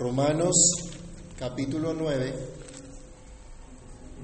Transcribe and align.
Romanos 0.00 0.56
capítulo 1.38 1.92
9, 1.92 2.32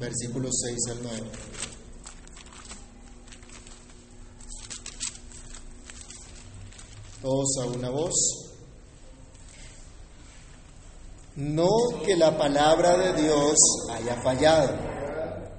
versículos 0.00 0.52
6 0.64 0.76
al 0.92 1.02
9. 1.02 1.22
Todos 7.20 7.58
a 7.60 7.66
una 7.66 7.90
voz. 7.90 8.14
No 11.34 11.68
que 12.06 12.16
la 12.16 12.38
palabra 12.38 12.96
de 12.96 13.22
Dios 13.22 13.58
haya 13.90 14.16
fallado, 14.22 14.72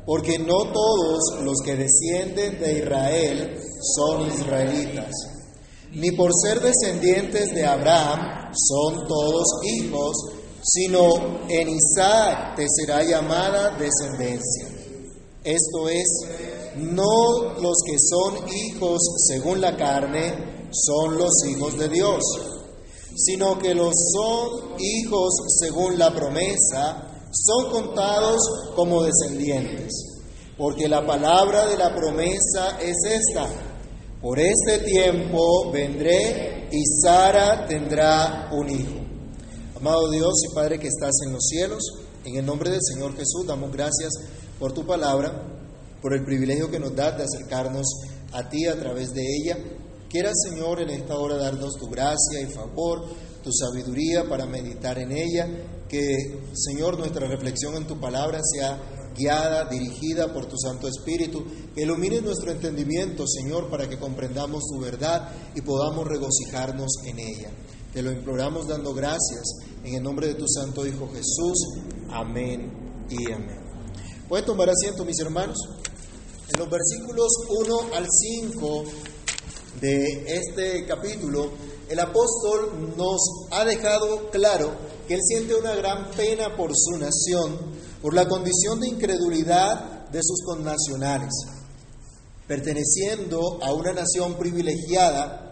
porque 0.08 0.40
no 0.40 0.72
todos 0.72 1.44
los 1.44 1.62
que 1.64 1.76
descienden 1.76 2.60
de 2.60 2.80
Israel 2.80 3.60
son 3.96 4.26
israelitas, 4.32 5.12
ni 5.92 6.10
por 6.14 6.32
ser 6.34 6.60
descendientes 6.60 7.54
de 7.54 7.68
Abraham 7.68 8.47
son 8.58 9.08
todos 9.08 9.46
hijos, 9.64 10.16
sino 10.64 11.48
en 11.50 11.70
Isaac 11.70 12.56
te 12.56 12.66
será 12.68 13.04
llamada 13.04 13.78
descendencia. 13.78 14.68
Esto 15.44 15.88
es, 15.90 16.08
no 16.78 17.54
los 17.62 17.78
que 17.86 17.98
son 18.00 18.50
hijos 18.50 19.00
según 19.28 19.62
la 19.62 19.78
carne 19.78 20.68
son 20.72 21.18
los 21.18 21.32
hijos 21.48 21.78
de 21.78 21.88
Dios, 21.88 22.22
sino 23.16 23.58
que 23.58 23.74
los 23.74 23.94
son 24.14 24.76
hijos 24.80 25.34
según 25.60 25.98
la 25.98 26.14
promesa 26.14 27.08
son 27.32 27.72
contados 27.72 28.40
como 28.76 29.04
descendientes. 29.04 29.92
Porque 30.58 30.88
la 30.88 31.06
palabra 31.06 31.68
de 31.68 31.78
la 31.78 31.96
promesa 31.96 32.80
es 32.82 32.96
esta. 33.06 33.48
Por 34.22 34.40
este 34.40 34.80
tiempo 34.80 35.72
vendré 35.72 36.57
y 36.72 36.84
Sara 37.02 37.68
tendrá 37.68 38.50
un 38.52 38.70
hijo. 38.70 39.00
Amado 39.76 40.10
Dios 40.10 40.34
y 40.50 40.54
Padre 40.54 40.80
que 40.80 40.88
estás 40.88 41.14
en 41.26 41.34
los 41.34 41.46
cielos, 41.46 41.84
en 42.26 42.36
el 42.36 42.46
nombre 42.46 42.70
del 42.70 42.82
Señor 42.82 43.12
Jesús 43.16 43.46
damos 43.48 43.72
gracias 43.72 44.12
por 44.60 44.74
tu 44.74 44.86
palabra, 44.86 45.32
por 46.02 46.14
el 46.14 46.26
privilegio 46.26 46.70
que 46.70 46.80
nos 46.80 46.96
das 46.96 47.18
de 47.18 47.24
acercarnos 47.24 47.86
a 48.34 48.50
ti 48.50 48.66
a 48.66 48.78
través 48.78 49.14
de 49.14 49.22
ella. 49.22 49.58
Quieras, 50.10 50.36
Señor, 50.50 50.82
en 50.82 50.90
esta 50.90 51.16
hora 51.18 51.38
darnos 51.38 51.76
tu 51.76 51.88
gracia 51.88 52.42
y 52.42 52.46
favor, 52.46 53.06
tu 53.44 53.52
sabiduría 53.52 54.28
para 54.28 54.46
meditar 54.46 54.98
en 55.00 55.12
ella. 55.12 55.48
Que, 55.88 56.16
Señor, 56.54 56.98
nuestra 56.98 57.28
reflexión 57.28 57.76
en 57.76 57.88
tu 57.88 58.00
palabra 58.00 58.40
sea 58.44 58.80
guiada, 59.18 59.66
dirigida 59.66 60.32
por 60.34 60.46
tu 60.46 60.58
Santo 60.58 60.88
Espíritu. 60.88 61.44
Que 61.74 61.84
ilumine 61.84 62.22
nuestro 62.22 62.52
entendimiento, 62.52 63.26
Señor, 63.28 63.70
para 63.70 63.90
que 63.90 63.98
comprendamos 63.98 64.64
tu 64.72 64.80
verdad 64.80 65.32
y 65.56 65.62
podamos 65.62 66.08
regocijarnos 66.08 66.92
en 67.06 67.20
ella. 67.20 67.52
Te 67.94 68.02
lo 68.02 68.12
imploramos 68.12 68.68
dando 68.68 68.94
gracias 68.94 69.44
en 69.84 69.96
el 69.96 70.04
nombre 70.04 70.28
de 70.28 70.36
tu 70.36 70.48
Santo 70.48 70.86
Hijo 70.86 71.10
Jesús. 71.10 71.68
Amén 72.10 72.72
y 73.10 73.32
amén. 73.32 73.60
Pueden 74.28 74.46
tomar 74.46 74.70
asiento, 74.70 75.04
mis 75.06 75.20
hermanos. 75.20 75.58
En 76.54 76.60
los 76.60 76.70
versículos 76.70 77.28
1 77.50 77.80
al 77.96 78.06
5 78.10 78.84
de 79.82 80.26
este 80.28 80.86
capítulo, 80.86 81.50
el 81.90 82.00
apóstol 82.00 82.94
nos 82.98 83.22
ha 83.52 83.64
dejado 83.64 84.30
claro 84.30 84.72
que 85.08 85.16
él 85.16 85.22
siente 85.24 85.56
una 85.56 85.76
gran 85.76 86.12
pena 86.12 86.56
por 86.56 86.72
su 86.76 86.98
nación, 86.98 87.58
por 88.02 88.14
la 88.14 88.28
condición 88.28 88.80
de 88.80 88.90
incredulidad 88.90 90.08
de 90.10 90.20
sus 90.22 90.44
connacionales. 90.46 91.34
Perteneciendo 92.48 93.60
a 93.62 93.74
una 93.74 93.94
nación 93.94 94.36
privilegiada, 94.36 95.48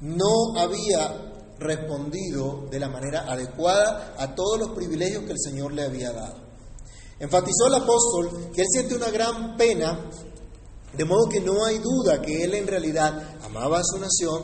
no 0.00 0.56
había 0.56 1.32
respondido 1.58 2.66
de 2.70 2.78
la 2.78 2.88
manera 2.88 3.30
adecuada 3.30 4.14
a 4.18 4.34
todos 4.34 4.58
los 4.58 4.70
privilegios 4.70 5.24
que 5.24 5.32
el 5.32 5.38
Señor 5.38 5.72
le 5.72 5.82
había 5.82 6.12
dado. 6.12 6.36
Enfatizó 7.18 7.68
el 7.68 7.74
apóstol 7.74 8.50
que 8.52 8.62
él 8.62 8.66
siente 8.70 8.94
una 8.94 9.10
gran 9.10 9.56
pena, 9.56 10.10
de 10.96 11.04
modo 11.04 11.28
que 11.28 11.40
no 11.40 11.64
hay 11.64 11.78
duda 11.78 12.20
que 12.20 12.44
él 12.44 12.54
en 12.54 12.66
realidad 12.66 13.36
amaba 13.42 13.78
a 13.78 13.84
su 13.84 13.98
nación, 13.98 14.42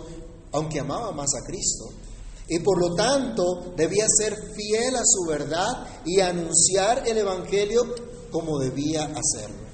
aunque 0.53 0.81
amaba 0.81 1.12
más 1.12 1.31
a 1.34 1.45
Cristo. 1.47 1.91
Y 2.50 2.59
por 2.59 2.81
lo 2.81 2.94
tanto 2.97 3.72
debía 3.77 4.05
ser 4.09 4.34
fiel 4.55 4.97
a 4.97 5.05
su 5.05 5.25
verdad 5.28 5.87
y 6.05 6.19
anunciar 6.19 7.06
el 7.06 7.19
Evangelio 7.19 7.83
como 8.33 8.59
debía 8.59 9.05
hacerlo. 9.05 9.71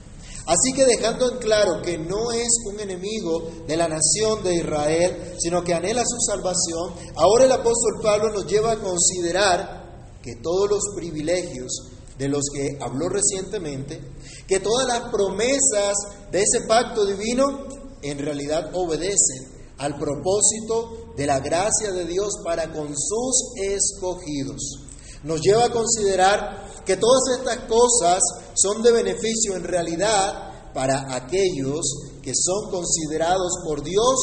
Así 0.46 0.74
que 0.74 0.84
dejando 0.84 1.32
en 1.32 1.38
claro 1.38 1.80
que 1.82 1.96
no 1.98 2.30
es 2.30 2.48
un 2.66 2.78
enemigo 2.78 3.50
de 3.66 3.76
la 3.78 3.88
nación 3.88 4.44
de 4.44 4.56
Israel, 4.56 5.34
sino 5.38 5.64
que 5.64 5.74
anhela 5.74 6.02
su 6.04 6.20
salvación, 6.20 6.94
ahora 7.16 7.46
el 7.46 7.52
apóstol 7.52 8.00
Pablo 8.02 8.30
nos 8.30 8.46
lleva 8.46 8.72
a 8.72 8.78
considerar 8.78 10.20
que 10.22 10.36
todos 10.36 10.70
los 10.70 10.82
privilegios 10.94 11.72
de 12.18 12.28
los 12.28 12.42
que 12.54 12.78
habló 12.80 13.08
recientemente, 13.08 14.00
que 14.46 14.60
todas 14.60 14.86
las 14.86 15.10
promesas 15.10 15.96
de 16.30 16.42
ese 16.42 16.66
pacto 16.68 17.06
divino 17.06 17.66
en 18.02 18.18
realidad 18.18 18.70
obedecen 18.74 19.56
al 19.78 19.98
propósito 19.98 21.05
de 21.16 21.26
la 21.26 21.40
gracia 21.40 21.92
de 21.92 22.04
Dios 22.04 22.34
para 22.44 22.72
con 22.72 22.88
sus 22.88 23.52
escogidos. 23.62 24.60
Nos 25.22 25.40
lleva 25.40 25.64
a 25.64 25.72
considerar 25.72 26.84
que 26.84 26.96
todas 26.96 27.38
estas 27.38 27.58
cosas 27.66 28.22
son 28.54 28.82
de 28.82 28.92
beneficio 28.92 29.56
en 29.56 29.64
realidad 29.64 30.72
para 30.72 31.14
aquellos 31.16 31.80
que 32.22 32.32
son 32.34 32.70
considerados 32.70 33.52
por 33.66 33.82
Dios 33.82 34.14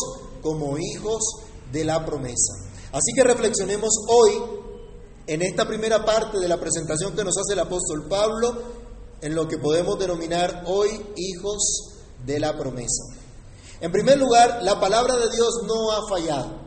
como 0.41 0.77
hijos 0.77 1.23
de 1.71 1.83
la 1.83 2.05
promesa. 2.05 2.53
Así 2.91 3.11
que 3.15 3.23
reflexionemos 3.23 3.91
hoy 4.07 4.31
en 5.25 5.41
esta 5.41 5.67
primera 5.67 6.05
parte 6.05 6.37
de 6.37 6.47
la 6.47 6.59
presentación 6.59 7.15
que 7.15 7.23
nos 7.23 7.37
hace 7.37 7.53
el 7.53 7.59
apóstol 7.59 8.07
Pablo 8.07 8.61
en 9.21 9.33
lo 9.33 9.47
que 9.47 9.57
podemos 9.57 9.97
denominar 9.97 10.63
hoy 10.67 10.89
hijos 11.15 11.93
de 12.25 12.39
la 12.39 12.57
promesa. 12.57 13.03
En 13.81 13.91
primer 13.91 14.17
lugar, 14.17 14.59
la 14.63 14.79
palabra 14.79 15.15
de 15.15 15.29
Dios 15.31 15.61
no 15.65 15.91
ha 15.91 16.07
fallado. 16.07 16.62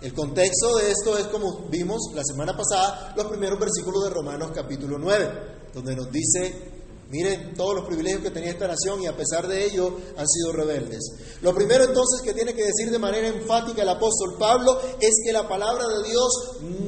El 0.00 0.14
contexto 0.14 0.76
de 0.76 0.90
esto 0.92 1.18
es 1.18 1.26
como 1.26 1.68
vimos 1.68 2.00
la 2.14 2.22
semana 2.24 2.56
pasada, 2.56 3.12
los 3.16 3.26
primeros 3.26 3.58
versículos 3.58 4.04
de 4.04 4.10
Romanos 4.10 4.50
capítulo 4.54 4.96
9, 4.98 5.68
donde 5.74 5.94
nos 5.94 6.10
dice, 6.10 6.54
miren 7.10 7.52
todos 7.52 7.74
los 7.74 7.84
privilegios 7.84 8.22
que 8.22 8.30
tenía 8.30 8.50
esta 8.50 8.66
nación 8.66 9.02
y 9.02 9.06
a 9.06 9.14
pesar 9.14 9.46
de 9.46 9.62
ello 9.62 9.94
han 10.16 10.26
sido 10.26 10.52
rebeldes. 10.52 11.00
Lo 11.42 11.54
primero 11.54 11.84
entonces 11.84 12.22
que 12.22 12.32
tiene 12.32 12.54
que 12.54 12.64
decir 12.64 12.90
de 12.90 12.98
manera 12.98 13.28
enfática 13.28 13.82
el 13.82 13.90
apóstol 13.90 14.36
Pablo 14.38 14.80
es 14.98 15.10
que 15.22 15.32
la 15.34 15.46
palabra 15.46 15.84
de 15.86 16.08
Dios 16.08 16.30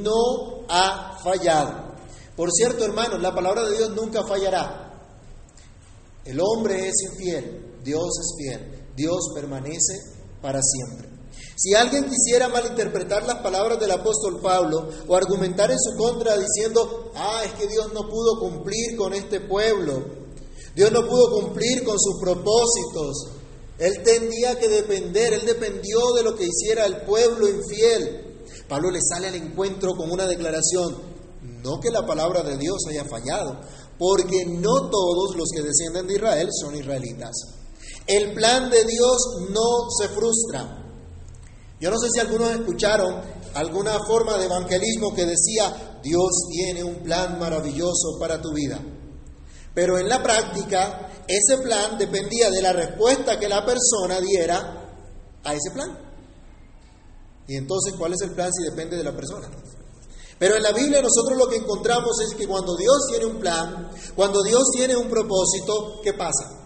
no 0.02 0.64
ha 0.70 1.18
fallado. 1.22 1.92
Por 2.34 2.50
cierto, 2.50 2.82
hermanos, 2.82 3.20
la 3.20 3.34
palabra 3.34 3.68
de 3.68 3.76
Dios 3.76 3.90
nunca 3.90 4.24
fallará. 4.26 4.90
El 6.24 6.40
hombre 6.40 6.88
es 6.88 6.94
infiel, 7.10 7.76
Dios 7.84 8.08
es 8.20 8.34
fiel, 8.38 8.86
Dios 8.96 9.32
permanece 9.34 9.98
para 10.40 10.60
siempre. 10.62 11.11
Si 11.62 11.74
alguien 11.74 12.10
quisiera 12.10 12.48
malinterpretar 12.48 13.22
las 13.22 13.36
palabras 13.36 13.78
del 13.78 13.92
apóstol 13.92 14.40
Pablo 14.40 14.88
o 15.06 15.14
argumentar 15.14 15.70
en 15.70 15.78
su 15.78 15.96
contra 15.96 16.36
diciendo, 16.36 17.12
ah, 17.14 17.42
es 17.44 17.52
que 17.52 17.68
Dios 17.68 17.92
no 17.92 18.08
pudo 18.08 18.40
cumplir 18.40 18.96
con 18.96 19.14
este 19.14 19.38
pueblo, 19.38 20.02
Dios 20.74 20.90
no 20.90 21.06
pudo 21.06 21.40
cumplir 21.40 21.84
con 21.84 22.00
sus 22.00 22.18
propósitos, 22.20 23.28
Él 23.78 24.02
tenía 24.02 24.58
que 24.58 24.68
depender, 24.68 25.34
Él 25.34 25.46
dependió 25.46 26.00
de 26.16 26.24
lo 26.24 26.34
que 26.34 26.48
hiciera 26.48 26.84
el 26.84 27.02
pueblo 27.02 27.48
infiel. 27.48 28.42
Pablo 28.68 28.90
le 28.90 28.98
sale 29.00 29.28
al 29.28 29.36
encuentro 29.36 29.94
con 29.94 30.10
una 30.10 30.26
declaración, 30.26 30.96
no 31.62 31.78
que 31.78 31.92
la 31.92 32.04
palabra 32.04 32.42
de 32.42 32.56
Dios 32.56 32.78
haya 32.90 33.04
fallado, 33.04 33.60
porque 34.00 34.46
no 34.46 34.90
todos 34.90 35.36
los 35.36 35.48
que 35.54 35.62
descienden 35.62 36.08
de 36.08 36.14
Israel 36.14 36.48
son 36.60 36.74
israelitas. 36.74 37.36
El 38.08 38.34
plan 38.34 38.68
de 38.68 38.84
Dios 38.84 39.16
no 39.50 39.88
se 39.96 40.08
frustra. 40.08 40.81
Yo 41.82 41.90
no 41.90 41.98
sé 41.98 42.10
si 42.14 42.20
algunos 42.20 42.48
escucharon 42.52 43.20
alguna 43.54 43.98
forma 44.06 44.38
de 44.38 44.44
evangelismo 44.44 45.12
que 45.16 45.26
decía, 45.26 45.98
Dios 46.00 46.30
tiene 46.48 46.84
un 46.84 47.02
plan 47.02 47.40
maravilloso 47.40 48.20
para 48.20 48.40
tu 48.40 48.52
vida. 48.52 48.80
Pero 49.74 49.98
en 49.98 50.08
la 50.08 50.22
práctica, 50.22 51.10
ese 51.26 51.60
plan 51.60 51.98
dependía 51.98 52.52
de 52.52 52.62
la 52.62 52.72
respuesta 52.72 53.36
que 53.36 53.48
la 53.48 53.66
persona 53.66 54.20
diera 54.20 54.94
a 55.42 55.54
ese 55.54 55.72
plan. 55.74 55.98
Y 57.48 57.56
entonces, 57.56 57.94
¿cuál 57.98 58.12
es 58.12 58.20
el 58.20 58.30
plan 58.30 58.52
si 58.52 58.62
depende 58.62 58.96
de 58.96 59.02
la 59.02 59.16
persona? 59.16 59.50
Pero 60.38 60.54
en 60.54 60.62
la 60.62 60.70
Biblia 60.70 61.02
nosotros 61.02 61.36
lo 61.36 61.48
que 61.48 61.56
encontramos 61.56 62.12
es 62.20 62.36
que 62.36 62.46
cuando 62.46 62.76
Dios 62.76 63.08
tiene 63.08 63.26
un 63.26 63.40
plan, 63.40 63.90
cuando 64.14 64.40
Dios 64.44 64.62
tiene 64.72 64.94
un 64.94 65.08
propósito, 65.08 66.00
¿qué 66.00 66.12
pasa? 66.12 66.61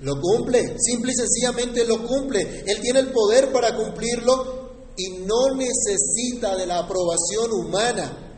Lo 0.00 0.20
cumple, 0.20 0.76
simple 0.78 1.12
y 1.12 1.14
sencillamente 1.14 1.84
lo 1.84 2.06
cumple. 2.06 2.64
Él 2.66 2.80
tiene 2.80 3.00
el 3.00 3.10
poder 3.10 3.52
para 3.52 3.74
cumplirlo 3.74 4.58
y 4.96 5.24
no 5.24 5.54
necesita 5.56 6.56
de 6.56 6.66
la 6.66 6.80
aprobación 6.80 7.52
humana. 7.52 8.28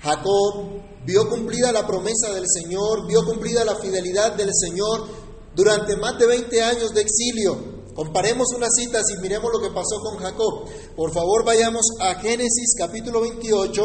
Jacob 0.00 0.82
vio 1.04 1.28
cumplida 1.28 1.72
la 1.72 1.86
promesa 1.86 2.32
del 2.32 2.44
Señor, 2.48 3.06
vio 3.06 3.24
cumplida 3.24 3.64
la 3.64 3.76
fidelidad 3.76 4.34
del 4.34 4.50
Señor 4.52 5.06
durante 5.54 5.96
más 5.96 6.18
de 6.18 6.26
20 6.26 6.62
años 6.62 6.92
de 6.92 7.02
exilio. 7.02 7.72
Comparemos 7.94 8.48
unas 8.56 8.70
citas 8.74 9.04
y 9.10 9.20
miremos 9.20 9.50
lo 9.52 9.60
que 9.60 9.74
pasó 9.74 10.00
con 10.00 10.18
Jacob. 10.18 10.64
Por 10.96 11.12
favor, 11.12 11.44
vayamos 11.44 11.84
a 12.00 12.14
Génesis 12.14 12.74
capítulo 12.76 13.20
28 13.20 13.82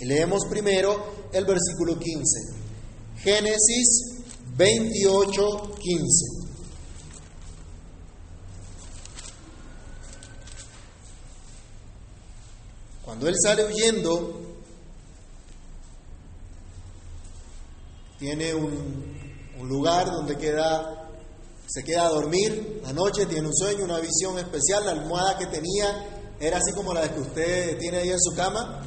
y 0.00 0.04
leemos 0.06 0.44
primero 0.50 0.96
el 1.32 1.44
versículo 1.44 1.98
15. 1.98 2.62
Génesis 3.18 4.21
28, 4.56 5.74
15. 5.78 6.42
Cuando 13.04 13.28
él 13.28 13.34
sale 13.42 13.64
huyendo, 13.64 14.40
tiene 18.18 18.54
un, 18.54 19.52
un 19.58 19.68
lugar 19.68 20.06
donde 20.06 20.36
queda 20.36 21.02
se 21.66 21.82
queda 21.84 22.04
a 22.04 22.10
dormir 22.10 22.80
la 22.82 22.92
noche, 22.92 23.24
tiene 23.24 23.48
un 23.48 23.54
sueño, 23.54 23.84
una 23.84 23.98
visión 23.98 24.38
especial, 24.38 24.84
la 24.84 24.92
almohada 24.92 25.38
que 25.38 25.46
tenía 25.46 26.34
era 26.38 26.58
así 26.58 26.72
como 26.74 26.92
la 26.92 27.10
que 27.10 27.20
usted 27.20 27.78
tiene 27.78 27.98
ahí 27.98 28.10
en 28.10 28.20
su 28.20 28.34
cama, 28.36 28.82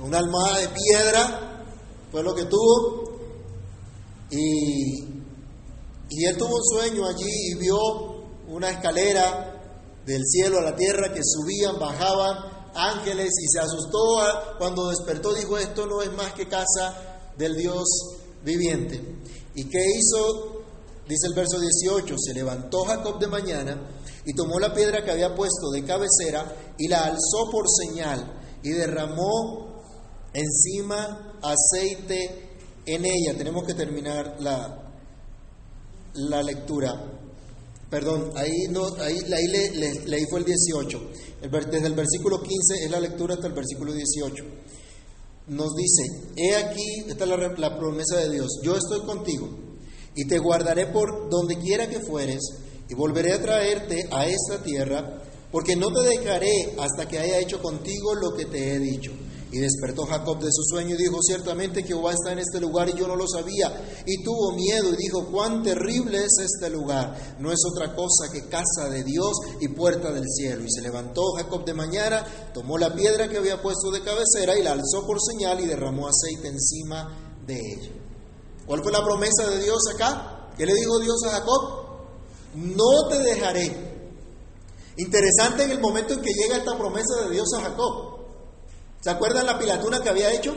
una 0.00 0.16
almohada 0.16 0.60
de 0.60 0.68
piedra, 0.68 1.64
fue 2.10 2.22
lo 2.22 2.34
que 2.34 2.44
tuvo, 2.44 3.07
y, 4.30 5.04
y 6.10 6.24
él 6.24 6.36
tuvo 6.36 6.56
un 6.56 6.64
sueño 6.64 7.06
allí 7.06 7.52
y 7.52 7.54
vio 7.56 7.78
una 8.48 8.70
escalera 8.70 9.54
del 10.06 10.22
cielo 10.24 10.58
a 10.58 10.62
la 10.62 10.76
tierra 10.76 11.12
que 11.12 11.20
subían, 11.22 11.78
bajaban 11.78 12.70
ángeles 12.74 13.30
y 13.42 13.48
se 13.48 13.60
asustó 13.60 13.98
cuando 14.58 14.88
despertó, 14.88 15.34
dijo, 15.34 15.58
esto 15.58 15.86
no 15.86 16.02
es 16.02 16.12
más 16.12 16.32
que 16.32 16.48
casa 16.48 17.20
del 17.36 17.56
Dios 17.56 17.84
viviente. 18.44 19.02
¿Y 19.54 19.64
qué 19.64 19.78
hizo 19.78 20.58
Dice 21.08 21.26
el 21.26 21.34
verso 21.34 21.58
18, 21.58 22.16
se 22.18 22.34
levantó 22.34 22.84
Jacob 22.84 23.18
de 23.18 23.28
mañana 23.28 23.80
y 24.26 24.34
tomó 24.34 24.60
la 24.60 24.74
piedra 24.74 25.02
que 25.02 25.10
había 25.10 25.34
puesto 25.34 25.70
de 25.70 25.82
cabecera 25.82 26.74
y 26.76 26.86
la 26.86 27.06
alzó 27.06 27.50
por 27.50 27.64
señal 27.66 28.30
y 28.62 28.72
derramó 28.72 29.80
encima 30.34 31.40
aceite 31.40 32.47
en 32.94 33.04
ella. 33.04 33.36
Tenemos 33.36 33.64
que 33.66 33.74
terminar 33.74 34.36
la, 34.40 34.92
la 36.14 36.42
lectura. 36.42 36.92
Perdón, 37.90 38.32
ahí, 38.36 38.68
no, 38.70 38.86
ahí, 39.00 39.18
leí 39.26 40.24
fue 40.28 40.40
el 40.40 40.44
18. 40.44 41.10
desde 41.70 41.86
el 41.86 41.94
versículo 41.94 42.42
15 42.42 42.84
es 42.84 42.90
la 42.90 43.00
lectura 43.00 43.34
hasta 43.34 43.46
el 43.46 43.54
versículo 43.54 43.92
18. 43.92 44.44
Nos 45.48 45.74
dice, 45.74 46.02
he 46.36 46.56
aquí, 46.56 46.84
esta 47.08 47.24
es 47.24 47.30
la, 47.30 47.36
la 47.36 47.78
promesa 47.78 48.18
de 48.18 48.30
Dios, 48.30 48.60
yo 48.62 48.76
estoy 48.76 49.00
contigo 49.00 49.48
y 50.14 50.26
te 50.26 50.38
guardaré 50.38 50.86
por 50.88 51.30
donde 51.30 51.56
quiera 51.58 51.88
que 51.88 52.00
fueres, 52.00 52.40
y 52.88 52.94
volveré 52.94 53.34
a 53.34 53.40
traerte 53.40 54.08
a 54.10 54.26
esta 54.26 54.62
tierra, 54.62 55.22
porque 55.52 55.76
no 55.76 55.92
te 55.92 56.08
dejaré 56.08 56.74
hasta 56.78 57.06
que 57.06 57.18
haya 57.18 57.38
hecho 57.38 57.62
contigo 57.62 58.14
lo 58.14 58.36
que 58.36 58.46
te 58.46 58.74
he 58.74 58.78
dicho. 58.78 59.12
Y 59.50 59.60
despertó 59.60 60.04
Jacob 60.04 60.38
de 60.40 60.50
su 60.52 60.62
sueño 60.62 60.94
y 60.94 60.98
dijo, 60.98 61.18
ciertamente 61.22 61.82
Jehová 61.82 62.12
está 62.12 62.32
en 62.32 62.40
este 62.40 62.60
lugar 62.60 62.90
y 62.90 62.98
yo 62.98 63.08
no 63.08 63.16
lo 63.16 63.26
sabía. 63.26 64.02
Y 64.04 64.22
tuvo 64.22 64.52
miedo 64.52 64.92
y 64.92 64.96
dijo, 64.96 65.26
cuán 65.32 65.62
terrible 65.62 66.18
es 66.18 66.36
este 66.38 66.68
lugar. 66.68 67.36
No 67.38 67.50
es 67.50 67.60
otra 67.64 67.94
cosa 67.94 68.30
que 68.30 68.48
casa 68.48 68.90
de 68.90 69.04
Dios 69.04 69.32
y 69.60 69.68
puerta 69.68 70.12
del 70.12 70.26
cielo. 70.28 70.64
Y 70.64 70.70
se 70.70 70.82
levantó 70.82 71.22
Jacob 71.36 71.64
de 71.64 71.72
mañana, 71.72 72.24
tomó 72.52 72.76
la 72.76 72.94
piedra 72.94 73.28
que 73.28 73.38
había 73.38 73.62
puesto 73.62 73.90
de 73.90 74.02
cabecera 74.02 74.58
y 74.58 74.62
la 74.62 74.72
alzó 74.72 75.06
por 75.06 75.18
señal 75.20 75.60
y 75.60 75.66
derramó 75.66 76.08
aceite 76.08 76.48
encima 76.48 77.36
de 77.46 77.54
ella. 77.54 77.92
¿Cuál 78.66 78.82
fue 78.82 78.92
la 78.92 79.02
promesa 79.02 79.48
de 79.48 79.62
Dios 79.62 79.80
acá? 79.94 80.50
¿Qué 80.58 80.66
le 80.66 80.74
dijo 80.74 80.98
Dios 80.98 81.24
a 81.24 81.30
Jacob? 81.30 81.88
No 82.54 83.08
te 83.08 83.18
dejaré. 83.18 83.88
Interesante 84.98 85.62
en 85.62 85.70
el 85.70 85.80
momento 85.80 86.12
en 86.12 86.20
que 86.20 86.34
llega 86.34 86.58
esta 86.58 86.76
promesa 86.76 87.22
de 87.24 87.30
Dios 87.30 87.48
a 87.56 87.62
Jacob. 87.62 88.17
¿Se 89.00 89.10
acuerdan 89.10 89.46
la 89.46 89.58
pilatuna 89.58 90.00
que 90.00 90.08
había 90.08 90.32
hecho? 90.32 90.54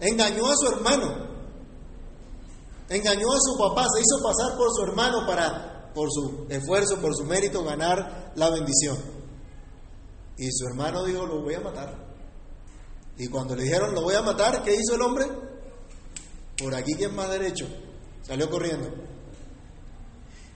Engañó 0.00 0.46
a 0.46 0.56
su 0.56 0.66
hermano. 0.68 1.28
Engañó 2.88 3.32
a 3.32 3.38
su 3.40 3.58
papá, 3.58 3.84
se 3.94 4.00
hizo 4.00 4.22
pasar 4.22 4.56
por 4.56 4.68
su 4.74 4.82
hermano 4.84 5.26
para, 5.26 5.92
por 5.92 6.08
su 6.10 6.46
esfuerzo, 6.48 7.00
por 7.00 7.14
su 7.14 7.24
mérito, 7.24 7.64
ganar 7.64 8.32
la 8.36 8.50
bendición. 8.50 8.96
Y 10.38 10.50
su 10.52 10.66
hermano 10.66 11.04
dijo, 11.04 11.26
lo 11.26 11.42
voy 11.42 11.54
a 11.54 11.60
matar. 11.60 12.08
Y 13.18 13.26
cuando 13.26 13.56
le 13.56 13.64
dijeron, 13.64 13.94
lo 13.94 14.02
voy 14.02 14.14
a 14.14 14.22
matar, 14.22 14.62
¿qué 14.62 14.74
hizo 14.74 14.94
el 14.94 15.02
hombre? 15.02 15.26
Por 16.56 16.74
aquí, 16.74 16.94
¿quién 16.94 17.14
más 17.14 17.28
derecho? 17.28 17.66
Salió 18.22 18.48
corriendo. 18.48 18.88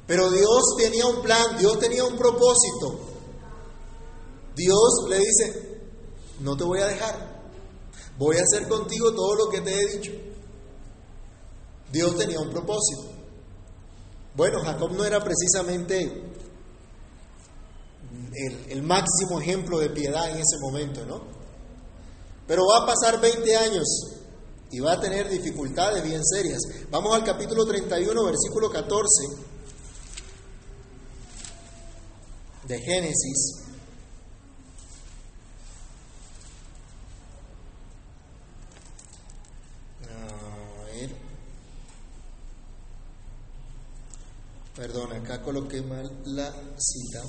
Pero 0.07 0.31
Dios 0.31 0.63
tenía 0.79 1.07
un 1.07 1.23
plan, 1.23 1.59
Dios 1.59 1.79
tenía 1.81 2.05
un 2.05 2.17
propósito. 2.17 3.01
Dios 4.55 5.05
le 5.09 5.19
dice, 5.19 5.72
no 6.43 6.57
te 6.57 6.65
voy 6.65 6.81
a 6.81 6.87
dejar, 6.87 7.43
voy 8.19 8.37
a 8.37 8.43
hacer 8.43 8.69
contigo 8.69 9.13
todo 9.13 9.35
lo 9.35 9.49
que 9.51 9.61
te 9.61 9.73
he 9.73 9.97
dicho. 9.97 10.13
Dios 11.91 12.17
tenía 12.17 12.41
un 12.41 12.51
propósito. 12.51 13.11
Bueno, 14.35 14.61
Jacob 14.61 14.93
no 14.93 15.05
era 15.05 15.23
precisamente 15.23 16.01
el, 18.35 18.71
el, 18.71 18.83
máximo 18.83 19.41
ejemplo 19.41 19.79
de 19.79 19.91
piedad 19.91 20.31
en 20.31 20.37
ese 20.37 20.59
momento, 20.61 21.05
¿no? 21.05 21.23
Pero 22.47 22.63
va 22.67 22.85
a 22.85 22.87
pasar 22.87 23.21
20 23.21 23.57
años 23.57 23.87
y 24.71 24.81
va 24.81 24.93
a 24.93 25.01
tener 25.01 25.29
dificultades 25.29 26.03
bien 26.03 26.25
serias. 26.25 26.61
Vamos 26.91 27.15
al 27.15 27.25
capítulo 27.25 27.67
31, 27.67 28.25
versículo 28.25 28.71
14 28.71 29.53
de 32.65 32.79
Génesis. 32.81 33.65
A 40.09 40.85
ver. 40.87 41.17
Perdón, 44.75 45.13
acá 45.13 45.42
coloqué 45.53 45.83
mal 45.83 46.11
la 46.25 46.51
cita. 46.79 47.23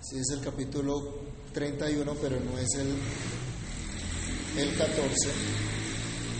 Sí, 0.00 0.16
es 0.16 0.30
el 0.30 0.40
capítulo 0.40 1.18
31, 1.52 2.14
pero 2.22 2.38
no 2.38 2.56
es 2.56 2.68
el, 2.76 2.94
el 4.62 4.76
14. 4.76 5.30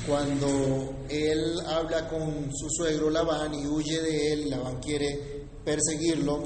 Cuando 0.07 1.05
él 1.09 1.61
habla 1.67 2.09
con 2.09 2.51
su 2.55 2.71
suegro 2.71 3.11
Labán 3.11 3.53
y 3.53 3.67
huye 3.67 4.01
de 4.01 4.33
él, 4.33 4.49
Labán 4.49 4.79
quiere 4.81 5.45
perseguirlo, 5.65 6.45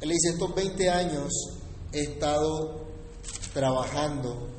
él 0.00 0.08
dice, 0.08 0.30
estos 0.30 0.52
20 0.52 0.90
años 0.90 1.30
he 1.92 2.00
estado 2.00 2.84
trabajando 3.54 4.53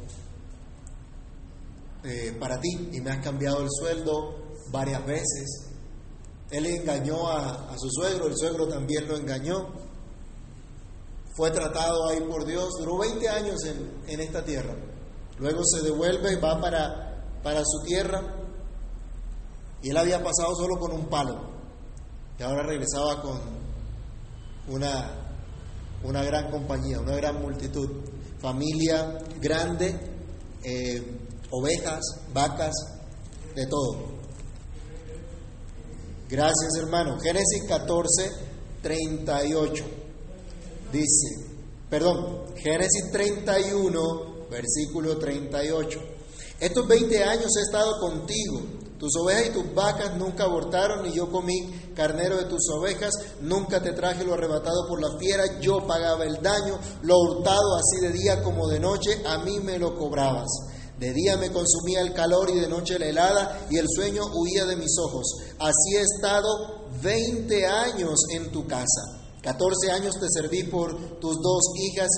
eh, 2.06 2.36
para 2.40 2.60
ti 2.60 2.90
y 2.94 3.02
me 3.02 3.12
has 3.12 3.24
cambiado 3.24 3.62
el 3.62 3.70
sueldo 3.70 4.36
varias 4.72 5.06
veces. 5.06 5.72
Él 6.52 6.66
engañó 6.68 7.28
a, 7.28 7.72
a 7.72 7.78
su 7.78 7.90
suegro, 7.90 8.28
el 8.28 8.38
suegro 8.38 8.68
también 8.68 9.08
lo 9.08 9.18
engañó 9.18 9.86
fue 11.36 11.52
tratado 11.52 12.08
ahí 12.08 12.22
por 12.22 12.46
Dios, 12.46 12.70
duró 12.80 12.98
20 13.00 13.28
años 13.28 13.56
en, 14.08 14.20
esta 14.22 14.44
tierra. 14.44 14.74
Luego 15.38 15.62
se 15.66 15.82
devuelve 15.82 16.32
y 16.32 16.36
va 16.40 16.62
para, 16.62 17.26
para 17.44 17.60
su 17.60 17.86
tierra. 17.86 18.22
Y 19.82 19.90
él 19.90 19.98
había 19.98 20.24
pasado 20.24 20.56
solo 20.56 20.80
con 20.80 20.94
un 20.94 21.08
palo. 21.08 21.42
Y 22.40 22.44
ahora 22.44 22.64
regresaba 22.64 23.22
con 23.22 23.38
una, 24.70 25.12
una 26.04 26.24
gran 26.24 26.50
compañía, 26.50 27.02
una 27.02 27.18
gran 27.18 27.42
multitud. 27.42 27.90
Familia 28.40 29.18
grande, 29.42 29.94
eh, 30.64 31.25
ovejas, 31.58 32.02
vacas, 32.34 32.74
de 33.56 33.66
todo. 33.68 34.16
Gracias 36.30 36.76
hermano. 36.78 37.18
Génesis 37.20 37.64
14, 37.68 38.32
38 38.82 39.86
dice, 40.92 41.50
perdón, 41.90 42.56
Génesis 42.56 43.12
31, 43.12 44.48
versículo 44.50 45.18
38. 45.18 46.00
Estos 46.60 46.88
20 46.88 47.24
años 47.24 47.52
he 47.58 47.62
estado 47.62 48.00
contigo, 48.00 48.62
tus 48.98 49.16
ovejas 49.18 49.48
y 49.48 49.54
tus 49.54 49.74
vacas 49.74 50.18
nunca 50.18 50.46
abortaron, 50.46 51.06
y 51.06 51.14
yo 51.14 51.30
comí 51.30 51.92
carnero 51.96 52.38
de 52.38 52.46
tus 52.46 52.70
ovejas, 52.70 53.14
nunca 53.42 53.82
te 53.82 53.92
traje 53.92 54.24
lo 54.24 54.34
arrebatado 54.34 54.88
por 54.88 55.02
la 55.02 55.18
fiera, 55.20 55.60
yo 55.60 55.86
pagaba 55.86 56.24
el 56.24 56.42
daño, 56.42 56.80
lo 57.02 57.18
hurtado 57.18 57.76
así 57.76 58.06
de 58.06 58.14
día 58.14 58.42
como 58.42 58.68
de 58.68 58.80
noche, 58.80 59.22
a 59.26 59.40
mí 59.40 59.60
me 59.60 59.78
lo 59.78 59.98
cobrabas. 59.98 60.48
De 61.00 61.12
día 61.12 61.36
me 61.38 61.52
consumía 61.52 62.02
el 62.02 62.14
calor 62.14 62.50
y 62.50 62.60
de 62.60 62.70
noche 62.70 62.98
la 62.98 63.08
helada, 63.08 63.68
y 63.70 63.78
el 63.78 63.88
sueño 63.88 64.24
huía 64.34 64.66
de 64.66 64.78
mis 64.78 64.98
ojos. 64.98 65.26
Así 65.60 65.96
he 65.98 66.02
estado 66.02 66.88
20 67.02 67.66
años 67.66 68.20
en 68.32 68.52
tu 68.52 68.66
casa. 68.66 69.22
14 69.42 69.92
años 69.92 70.16
te 70.20 70.28
serví 70.30 70.64
por 70.64 71.20
tus 71.20 71.42
dos 71.42 71.64
hijas 71.78 72.10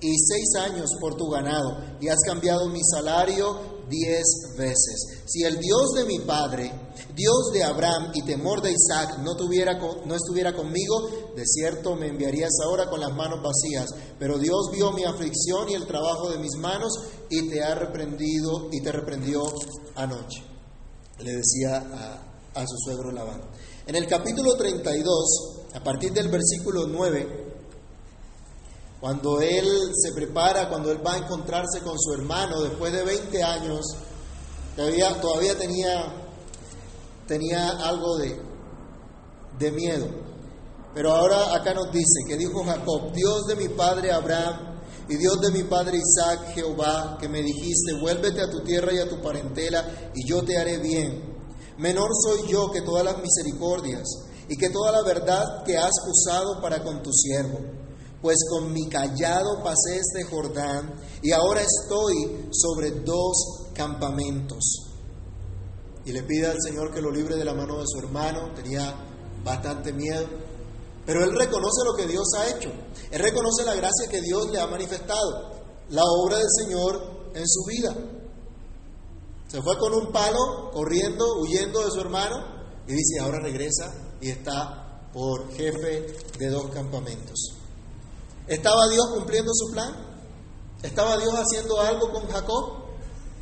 y 0.00 0.14
seis 0.18 0.54
años 0.60 0.90
por 1.00 1.16
tu 1.16 1.30
ganado, 1.30 1.78
y 2.00 2.08
has 2.08 2.18
cambiado 2.26 2.68
mi 2.68 2.80
salario 2.82 3.73
diez 3.88 4.24
veces, 4.56 5.24
si 5.26 5.42
el 5.44 5.58
Dios 5.58 5.92
de 5.96 6.04
mi 6.04 6.18
padre, 6.20 6.72
Dios 7.14 7.52
de 7.52 7.62
Abraham 7.62 8.10
y 8.14 8.22
temor 8.22 8.60
de 8.60 8.72
Isaac 8.72 9.18
no, 9.22 9.36
tuviera, 9.36 9.78
no 10.04 10.14
estuviera 10.14 10.54
conmigo, 10.54 11.32
de 11.36 11.44
cierto 11.46 11.94
me 11.94 12.08
enviarías 12.08 12.52
ahora 12.64 12.88
con 12.90 13.00
las 13.00 13.12
manos 13.14 13.40
vacías. 13.42 13.88
Pero 14.18 14.38
Dios 14.38 14.70
vio 14.72 14.92
mi 14.92 15.04
aflicción 15.04 15.68
y 15.68 15.74
el 15.74 15.86
trabajo 15.86 16.30
de 16.30 16.38
mis 16.38 16.56
manos 16.56 16.92
y 17.30 17.48
te 17.48 17.62
ha 17.62 17.74
reprendido 17.74 18.68
y 18.72 18.80
te 18.80 18.90
reprendió 18.90 19.42
anoche. 19.94 20.42
Le 21.20 21.32
decía 21.32 22.20
a, 22.54 22.66
su 22.66 22.76
suegro 22.84 23.12
Labán. 23.12 23.42
En 23.86 23.94
el 23.94 24.06
capítulo 24.06 24.54
32, 24.56 25.66
a 25.74 25.82
partir 25.82 26.12
del 26.12 26.28
versículo 26.28 26.86
9, 26.86 27.43
cuando 29.04 29.38
él 29.42 29.68
se 29.92 30.12
prepara, 30.14 30.70
cuando 30.70 30.90
él 30.90 31.06
va 31.06 31.12
a 31.12 31.18
encontrarse 31.18 31.80
con 31.80 31.98
su 31.98 32.14
hermano 32.14 32.62
después 32.62 32.90
de 32.90 33.04
20 33.04 33.42
años, 33.42 33.84
todavía, 34.74 35.20
todavía 35.20 35.58
tenía, 35.58 36.06
tenía 37.26 37.68
algo 37.68 38.16
de, 38.16 38.40
de 39.58 39.72
miedo. 39.72 40.06
Pero 40.94 41.12
ahora 41.12 41.54
acá 41.54 41.74
nos 41.74 41.92
dice 41.92 42.20
que 42.26 42.38
dijo 42.38 42.64
Jacob, 42.64 43.12
Dios 43.12 43.44
de 43.46 43.56
mi 43.56 43.68
padre 43.68 44.10
Abraham 44.10 44.80
y 45.06 45.16
Dios 45.16 45.38
de 45.38 45.50
mi 45.50 45.64
padre 45.64 45.98
Isaac, 45.98 46.54
Jehová, 46.54 47.18
que 47.20 47.28
me 47.28 47.42
dijiste, 47.42 48.00
vuélvete 48.00 48.40
a 48.40 48.50
tu 48.50 48.62
tierra 48.62 48.90
y 48.94 49.00
a 49.00 49.08
tu 49.10 49.20
parentela 49.20 50.12
y 50.14 50.26
yo 50.26 50.42
te 50.44 50.56
haré 50.56 50.78
bien. 50.78 51.42
Menor 51.76 52.08
soy 52.22 52.50
yo 52.50 52.70
que 52.70 52.80
todas 52.80 53.04
las 53.04 53.18
misericordias 53.18 54.08
y 54.48 54.56
que 54.56 54.70
toda 54.70 54.92
la 54.92 55.02
verdad 55.02 55.62
que 55.62 55.76
has 55.76 55.92
usado 56.08 56.58
para 56.62 56.82
con 56.82 57.02
tu 57.02 57.12
siervo 57.12 57.83
pues 58.24 58.38
con 58.48 58.72
mi 58.72 58.88
callado 58.88 59.62
pasé 59.62 59.98
este 59.98 60.24
Jordán 60.24 60.94
y 61.20 61.30
ahora 61.32 61.60
estoy 61.60 62.48
sobre 62.52 62.92
dos 63.02 63.66
campamentos. 63.74 64.64
Y 66.06 66.12
le 66.12 66.22
pide 66.22 66.46
al 66.46 66.56
Señor 66.58 66.90
que 66.94 67.02
lo 67.02 67.10
libre 67.10 67.36
de 67.36 67.44
la 67.44 67.52
mano 67.52 67.78
de 67.78 67.84
su 67.86 67.98
hermano, 67.98 68.54
tenía 68.54 68.94
bastante 69.44 69.92
miedo, 69.92 70.26
pero 71.04 71.22
él 71.22 71.36
reconoce 71.36 71.84
lo 71.84 71.94
que 71.98 72.10
Dios 72.10 72.26
ha 72.38 72.48
hecho, 72.48 72.70
él 73.10 73.20
reconoce 73.20 73.62
la 73.62 73.74
gracia 73.74 74.08
que 74.10 74.22
Dios 74.22 74.50
le 74.50 74.58
ha 74.58 74.68
manifestado, 74.68 75.50
la 75.90 76.04
obra 76.04 76.38
del 76.38 76.48
Señor 76.64 77.30
en 77.34 77.46
su 77.46 77.62
vida. 77.68 77.94
Se 79.48 79.60
fue 79.60 79.76
con 79.76 79.92
un 79.92 80.10
palo, 80.10 80.70
corriendo, 80.72 81.42
huyendo 81.42 81.84
de 81.84 81.90
su 81.90 82.00
hermano, 82.00 82.36
y 82.88 82.92
dice, 82.94 83.20
ahora 83.20 83.40
regresa 83.40 83.92
y 84.22 84.30
está 84.30 85.10
por 85.12 85.52
jefe 85.52 86.06
de 86.38 86.48
dos 86.48 86.70
campamentos. 86.70 87.63
¿Estaba 88.46 88.88
Dios 88.88 89.06
cumpliendo 89.14 89.52
su 89.54 89.72
plan? 89.72 89.94
¿Estaba 90.82 91.16
Dios 91.16 91.32
haciendo 91.34 91.80
algo 91.80 92.12
con 92.12 92.28
Jacob? 92.28 92.84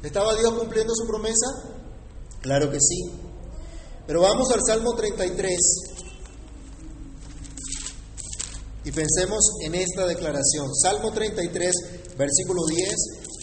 ¿Estaba 0.02 0.35
Dios 0.35 0.52
cumpliendo 0.52 0.94
su 0.94 1.06
promesa? 1.06 1.47
Claro 2.40 2.71
que 2.71 2.78
sí. 2.80 3.11
Pero 4.06 4.23
vamos 4.23 4.50
al 4.52 4.61
Salmo 4.66 4.94
33 4.94 5.59
y 8.85 8.90
pensemos 8.90 9.40
en 9.64 9.75
esta 9.75 10.06
declaración. 10.06 10.75
Salmo 10.75 11.12
33, 11.12 11.75
versículo 12.16 12.62
10 12.68 12.94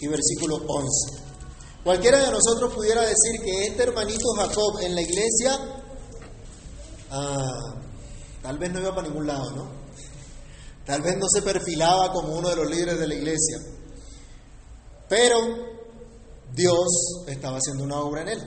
y 0.01 0.07
versículo 0.07 0.57
11. 0.67 1.29
Cualquiera 1.83 2.19
de 2.19 2.31
nosotros 2.31 2.73
pudiera 2.73 3.01
decir 3.01 3.41
que 3.43 3.67
este 3.67 3.83
hermanito 3.83 4.33
Jacob 4.35 4.79
en 4.81 4.95
la 4.95 5.01
iglesia, 5.01 5.59
ah, 7.11 7.75
tal 8.41 8.57
vez 8.57 8.71
no 8.71 8.81
iba 8.81 8.93
para 8.93 9.07
ningún 9.07 9.27
lado, 9.27 9.51
¿no? 9.51 9.88
Tal 10.89 11.03
vez 11.03 11.17
no 11.19 11.27
se 11.31 11.43
perfilaba 11.43 12.11
como 12.11 12.33
uno 12.33 12.49
de 12.49 12.55
los 12.55 12.67
líderes 12.67 12.97
de 12.99 13.07
la 13.07 13.13
iglesia, 13.13 13.59
pero 15.07 15.37
Dios 16.51 17.25
estaba 17.27 17.57
haciendo 17.57 17.83
una 17.83 17.99
obra 17.99 18.23
en 18.23 18.29
él. 18.29 18.39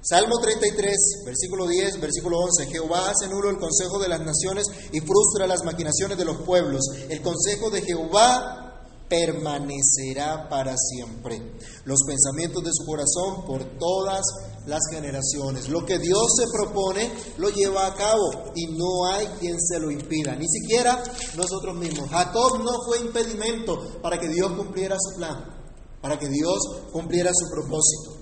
Salmo 0.00 0.38
33, 0.40 1.24
versículo 1.26 1.66
10, 1.66 2.00
versículo 2.00 2.38
11. 2.38 2.66
Jehová 2.66 3.10
hace 3.10 3.26
nulo 3.28 3.50
el 3.50 3.58
consejo 3.58 3.98
de 3.98 4.06
las 4.06 4.20
naciones 4.20 4.66
y 4.92 5.00
frustra 5.00 5.48
las 5.48 5.64
maquinaciones 5.64 6.16
de 6.16 6.26
los 6.26 6.42
pueblos. 6.42 6.80
El 7.08 7.22
consejo 7.22 7.70
de 7.70 7.82
Jehová 7.82 8.86
permanecerá 9.08 10.48
para 10.48 10.76
siempre. 10.76 11.42
Los 11.84 12.04
pensamientos 12.06 12.62
de 12.62 12.70
su 12.72 12.86
corazón 12.86 13.44
por 13.44 13.64
todas 13.80 14.22
las 14.68 14.82
generaciones. 14.90 15.68
Lo 15.68 15.84
que 15.84 15.98
Dios 15.98 16.26
se 16.36 16.44
propone 16.52 17.10
lo 17.38 17.48
lleva 17.48 17.86
a 17.86 17.94
cabo 17.94 18.52
y 18.54 18.66
no 18.76 19.06
hay 19.12 19.26
quien 19.40 19.58
se 19.60 19.80
lo 19.80 19.90
impida, 19.90 20.36
ni 20.36 20.46
siquiera 20.46 21.02
nosotros 21.36 21.74
mismos. 21.74 22.08
Jacob 22.10 22.62
no 22.62 22.82
fue 22.86 23.00
impedimento 23.00 24.00
para 24.02 24.18
que 24.18 24.28
Dios 24.28 24.52
cumpliera 24.52 24.96
su 24.98 25.16
plan, 25.16 25.44
para 26.02 26.18
que 26.18 26.28
Dios 26.28 26.58
cumpliera 26.92 27.30
su 27.34 27.50
propósito. 27.50 28.18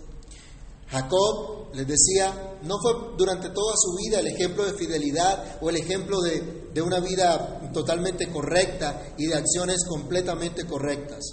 Jacob, 0.88 1.74
les 1.74 1.86
decía, 1.86 2.58
no 2.62 2.76
fue 2.80 3.16
durante 3.18 3.50
toda 3.50 3.74
su 3.76 3.96
vida 3.96 4.20
el 4.20 4.28
ejemplo 4.28 4.64
de 4.64 4.74
fidelidad 4.74 5.58
o 5.60 5.68
el 5.68 5.76
ejemplo 5.76 6.20
de, 6.20 6.68
de 6.72 6.80
una 6.80 7.00
vida 7.00 7.70
totalmente 7.74 8.30
correcta 8.30 9.14
y 9.18 9.26
de 9.26 9.34
acciones 9.34 9.84
completamente 9.88 10.64
correctas. 10.64 11.24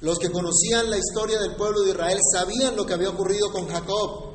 Los 0.00 0.18
que 0.18 0.30
conocían 0.30 0.90
la 0.90 0.98
historia 0.98 1.40
del 1.40 1.56
pueblo 1.56 1.80
de 1.82 1.90
Israel 1.90 2.18
sabían 2.32 2.76
lo 2.76 2.86
que 2.86 2.94
había 2.94 3.10
ocurrido 3.10 3.50
con 3.50 3.66
Jacob. 3.66 4.33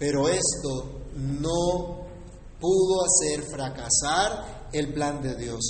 Pero 0.00 0.28
esto 0.28 1.02
no 1.14 2.06
pudo 2.58 3.04
hacer 3.04 3.42
fracasar 3.50 4.68
el 4.72 4.94
plan 4.94 5.20
de 5.20 5.36
Dios. 5.36 5.60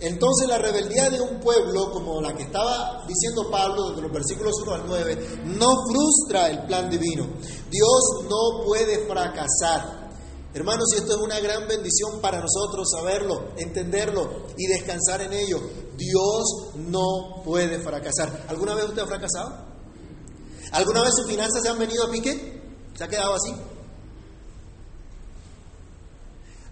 Entonces 0.00 0.48
la 0.48 0.58
rebeldía 0.58 1.08
de 1.08 1.20
un 1.20 1.38
pueblo, 1.38 1.92
como 1.92 2.20
la 2.20 2.34
que 2.34 2.42
estaba 2.42 3.04
diciendo 3.06 3.48
Pablo 3.48 3.90
desde 3.90 4.02
los 4.02 4.12
versículos 4.12 4.54
1 4.60 4.74
al 4.74 4.82
9, 4.88 5.42
no 5.44 5.68
frustra 5.88 6.50
el 6.50 6.66
plan 6.66 6.90
divino. 6.90 7.28
Dios 7.70 8.28
no 8.28 8.64
puede 8.66 9.06
fracasar. 9.06 10.10
Hermanos, 10.52 10.88
y 10.92 10.96
esto 10.96 11.12
es 11.12 11.18
una 11.18 11.38
gran 11.38 11.68
bendición 11.68 12.20
para 12.20 12.40
nosotros 12.40 12.88
saberlo, 12.90 13.52
entenderlo 13.56 14.46
y 14.56 14.66
descansar 14.66 15.22
en 15.22 15.32
ello. 15.32 15.60
Dios 15.96 16.74
no 16.74 17.42
puede 17.44 17.78
fracasar. 17.78 18.46
¿Alguna 18.48 18.74
vez 18.74 18.86
usted 18.86 19.02
ha 19.02 19.06
fracasado? 19.06 19.64
¿Alguna 20.72 21.02
vez 21.02 21.12
sus 21.14 21.26
finanzas 21.26 21.62
se 21.62 21.68
han 21.68 21.78
venido 21.78 22.04
a 22.04 22.10
pique? 22.10 22.60
¿Se 22.96 23.04
ha 23.04 23.08
quedado 23.08 23.34
así? 23.34 23.54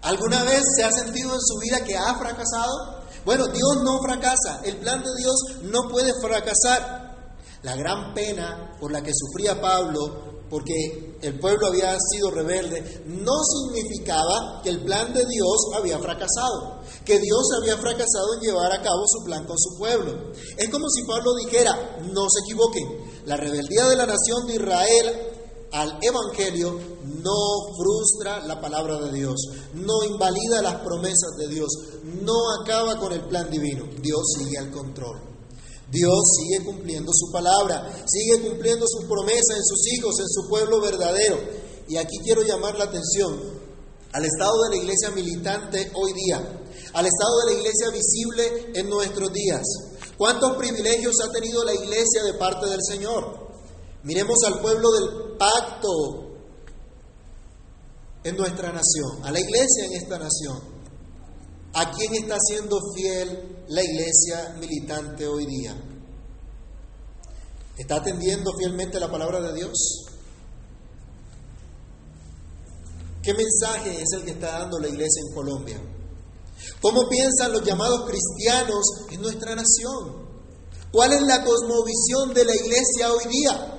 ¿Alguna 0.05 0.43
vez 0.43 0.61
se 0.77 0.83
ha 0.83 0.91
sentido 0.91 1.33
en 1.33 1.41
su 1.41 1.57
vida 1.57 1.83
que 1.83 1.97
ha 1.97 2.13
fracasado? 2.13 3.01
Bueno, 3.25 3.47
Dios 3.47 3.77
no 3.83 3.99
fracasa, 4.03 4.61
el 4.63 4.77
plan 4.77 5.03
de 5.03 5.09
Dios 5.17 5.35
no 5.63 5.89
puede 5.89 6.13
fracasar. 6.21 7.33
La 7.63 7.75
gran 7.75 8.13
pena 8.13 8.77
por 8.79 8.91
la 8.91 9.01
que 9.01 9.11
sufría 9.11 9.59
Pablo, 9.59 10.43
porque 10.47 11.17
el 11.23 11.39
pueblo 11.39 11.69
había 11.69 11.97
sido 12.11 12.29
rebelde, 12.29 13.01
no 13.07 13.33
significaba 13.43 14.61
que 14.61 14.69
el 14.69 14.83
plan 14.85 15.11
de 15.11 15.25
Dios 15.25 15.57
había 15.75 15.97
fracasado, 15.97 16.81
que 17.03 17.17
Dios 17.17 17.47
había 17.59 17.75
fracasado 17.77 18.35
en 18.35 18.41
llevar 18.41 18.71
a 18.73 18.83
cabo 18.83 19.05
su 19.07 19.25
plan 19.25 19.43
con 19.47 19.57
su 19.57 19.75
pueblo. 19.75 20.33
Es 20.55 20.69
como 20.69 20.87
si 20.87 21.01
Pablo 21.03 21.33
dijera, 21.33 21.97
no 22.13 22.27
se 22.29 22.41
equivoquen, 22.45 23.23
la 23.25 23.37
rebeldía 23.37 23.87
de 23.87 23.95
la 23.95 24.05
nación 24.05 24.45
de 24.45 24.53
Israel 24.53 25.31
al 25.71 25.97
Evangelio 25.99 26.94
no 27.25 27.75
frustra 27.75 28.45
la 28.45 28.61
palabra 28.61 28.99
de 29.01 29.11
Dios, 29.11 29.35
no 29.73 30.03
invalida 30.03 30.61
las 30.61 30.75
promesas 30.81 31.35
de 31.37 31.47
Dios, 31.47 31.69
no 32.21 32.35
acaba 32.61 32.99
con 32.99 33.11
el 33.11 33.27
plan 33.27 33.49
divino. 33.49 33.85
Dios 33.99 34.21
sigue 34.37 34.59
al 34.59 34.69
control. 34.69 35.19
Dios 35.89 36.19
sigue 36.37 36.63
cumpliendo 36.63 37.11
su 37.13 37.31
palabra, 37.31 38.05
sigue 38.05 38.41
cumpliendo 38.41 38.85
su 38.87 39.07
promesa 39.07 39.55
en 39.55 39.63
sus 39.63 39.93
hijos, 39.93 40.19
en 40.19 40.29
su 40.29 40.47
pueblo 40.47 40.79
verdadero. 40.81 41.39
Y 41.87 41.97
aquí 41.97 42.17
quiero 42.23 42.43
llamar 42.43 42.77
la 42.77 42.85
atención 42.85 43.39
al 44.11 44.25
estado 44.25 44.53
de 44.63 44.77
la 44.77 44.83
iglesia 44.83 45.11
militante 45.11 45.91
hoy 45.95 46.13
día, 46.13 46.37
al 46.93 47.05
estado 47.05 47.39
de 47.39 47.53
la 47.53 47.59
iglesia 47.59 47.89
visible 47.89 48.71
en 48.75 48.89
nuestros 48.89 49.31
días. 49.33 49.63
¿Cuántos 50.17 50.57
privilegios 50.57 51.15
ha 51.23 51.31
tenido 51.31 51.63
la 51.63 51.73
iglesia 51.73 52.23
de 52.23 52.33
parte 52.35 52.67
del 52.67 52.79
Señor? 52.87 53.45
Miremos 54.03 54.37
al 54.45 54.61
pueblo 54.61 54.91
del 54.91 55.37
pacto 55.37 56.24
en 58.25 58.35
nuestra 58.35 58.71
nación, 58.71 59.23
a 59.23 59.31
la 59.31 59.39
iglesia 59.39 59.85
en 59.85 59.93
esta 59.93 60.17
nación. 60.17 60.59
¿A 61.73 61.91
quién 61.91 62.15
está 62.15 62.37
siendo 62.39 62.79
fiel 62.95 63.63
la 63.67 63.83
iglesia 63.83 64.55
militante 64.59 65.27
hoy 65.27 65.45
día? 65.45 65.77
¿Está 67.77 67.97
atendiendo 67.97 68.51
fielmente 68.57 68.99
la 68.99 69.11
palabra 69.11 69.41
de 69.41 69.53
Dios? 69.53 70.05
¿Qué 73.21 73.33
mensaje 73.35 74.01
es 74.01 74.07
el 74.17 74.25
que 74.25 74.31
está 74.31 74.59
dando 74.59 74.79
la 74.79 74.87
iglesia 74.87 75.21
en 75.27 75.35
Colombia? 75.35 75.81
¿Cómo 76.81 77.07
piensan 77.07 77.51
los 77.51 77.63
llamados 77.63 78.09
cristianos 78.09 78.85
en 79.11 79.21
nuestra 79.21 79.55
nación? 79.55 80.25
¿Cuál 80.91 81.13
es 81.13 81.21
la 81.21 81.43
cosmovisión 81.43 82.33
de 82.33 82.45
la 82.45 82.55
iglesia 82.55 83.11
hoy 83.11 83.25
día? 83.29 83.74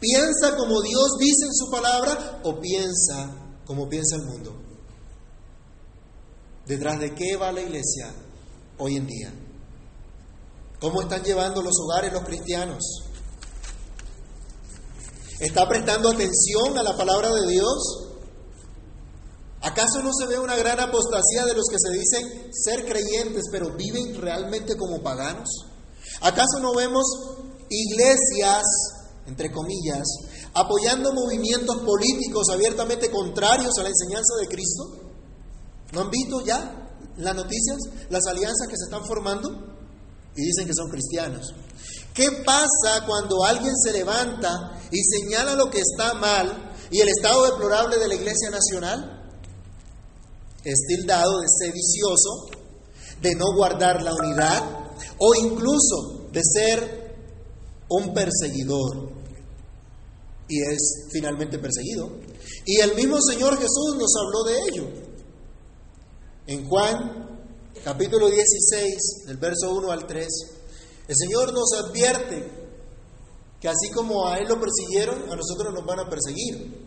¿Piensa 0.00 0.56
como 0.56 0.82
Dios 0.82 1.16
dice 1.18 1.46
en 1.46 1.54
su 1.54 1.70
palabra 1.70 2.40
o 2.44 2.60
piensa 2.60 3.30
como 3.64 3.88
piensa 3.88 4.16
el 4.16 4.22
mundo? 4.22 4.54
¿Detrás 6.66 6.98
de 7.00 7.14
qué 7.14 7.36
va 7.36 7.52
la 7.52 7.62
iglesia 7.62 8.12
hoy 8.78 8.96
en 8.96 9.06
día? 9.06 9.32
¿Cómo 10.80 11.00
están 11.00 11.22
llevando 11.22 11.62
los 11.62 11.74
hogares 11.80 12.12
los 12.12 12.24
cristianos? 12.24 12.82
¿Está 15.40 15.68
prestando 15.68 16.10
atención 16.10 16.78
a 16.78 16.82
la 16.82 16.96
palabra 16.96 17.32
de 17.32 17.46
Dios? 17.48 18.06
¿Acaso 19.62 20.02
no 20.02 20.12
se 20.12 20.26
ve 20.26 20.38
una 20.38 20.56
gran 20.56 20.78
apostasía 20.80 21.44
de 21.46 21.54
los 21.54 21.66
que 21.70 21.78
se 21.78 21.92
dicen 21.92 22.52
ser 22.52 22.84
creyentes 22.84 23.44
pero 23.50 23.74
viven 23.74 24.20
realmente 24.20 24.76
como 24.76 25.02
paganos? 25.02 25.48
¿Acaso 26.20 26.60
no 26.60 26.74
vemos 26.74 27.04
iglesias, 27.68 28.62
entre 29.26 29.50
comillas, 29.50 30.06
apoyando 30.54 31.12
movimientos 31.12 31.78
políticos 31.78 32.48
abiertamente 32.50 33.10
contrarios 33.10 33.76
a 33.78 33.82
la 33.82 33.88
enseñanza 33.88 34.34
de 34.40 34.48
Cristo? 34.48 34.84
¿No 35.92 36.02
han 36.02 36.10
visto 36.10 36.44
ya 36.44 36.92
las 37.16 37.34
noticias, 37.34 37.78
las 38.10 38.26
alianzas 38.26 38.68
que 38.68 38.76
se 38.76 38.84
están 38.84 39.04
formando? 39.04 39.74
Y 40.36 40.42
dicen 40.42 40.66
que 40.66 40.74
son 40.74 40.90
cristianos. 40.90 41.54
¿Qué 42.12 42.30
pasa 42.44 43.04
cuando 43.06 43.44
alguien 43.44 43.74
se 43.76 43.92
levanta 43.92 44.80
y 44.90 45.02
señala 45.02 45.54
lo 45.54 45.70
que 45.70 45.80
está 45.80 46.14
mal 46.14 46.74
y 46.90 47.00
el 47.00 47.08
estado 47.08 47.44
deplorable 47.44 47.98
de 47.98 48.08
la 48.08 48.14
Iglesia 48.14 48.50
Nacional? 48.50 49.30
Es 50.62 50.78
tildado 50.88 51.40
de 51.40 51.46
sedicioso, 51.48 52.46
de 53.20 53.34
no 53.34 53.54
guardar 53.54 54.02
la 54.02 54.14
unidad 54.14 54.62
o 55.18 55.34
incluso 55.34 56.28
de 56.32 56.42
ser 56.42 57.06
un 57.88 58.12
perseguidor. 58.12 59.15
Y 60.48 60.60
es 60.60 61.08
finalmente 61.10 61.58
perseguido. 61.58 62.10
Y 62.64 62.80
el 62.80 62.94
mismo 62.94 63.20
Señor 63.20 63.56
Jesús 63.56 63.96
nos 63.98 64.12
habló 64.16 64.44
de 64.44 64.58
ello. 64.70 64.88
En 66.46 66.68
Juan 66.68 67.26
capítulo 67.84 68.28
16, 68.28 69.26
del 69.26 69.36
verso 69.36 69.74
1 69.74 69.90
al 69.90 70.06
3, 70.06 70.26
el 71.08 71.16
Señor 71.16 71.52
nos 71.52 71.72
advierte 71.72 72.66
que 73.60 73.68
así 73.68 73.90
como 73.94 74.26
a 74.26 74.38
Él 74.38 74.48
lo 74.48 74.60
persiguieron, 74.60 75.30
a 75.30 75.36
nosotros 75.36 75.72
nos 75.72 75.84
van 75.84 76.00
a 76.00 76.10
perseguir. 76.10 76.86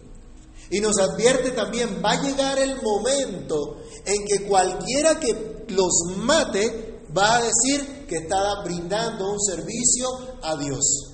Y 0.71 0.79
nos 0.81 0.97
advierte 0.99 1.51
también, 1.51 2.01
va 2.03 2.11
a 2.11 2.21
llegar 2.21 2.59
el 2.59 2.81
momento 2.81 3.77
en 4.05 4.25
que 4.25 4.45
cualquiera 4.47 5.19
que 5.19 5.65
los 5.69 6.17
mate 6.17 7.01
va 7.17 7.37
a 7.37 7.41
decir 7.41 8.05
que 8.07 8.17
está 8.17 8.61
brindando 8.63 9.31
un 9.31 9.39
servicio 9.39 10.07
a 10.41 10.55
Dios. 10.57 11.08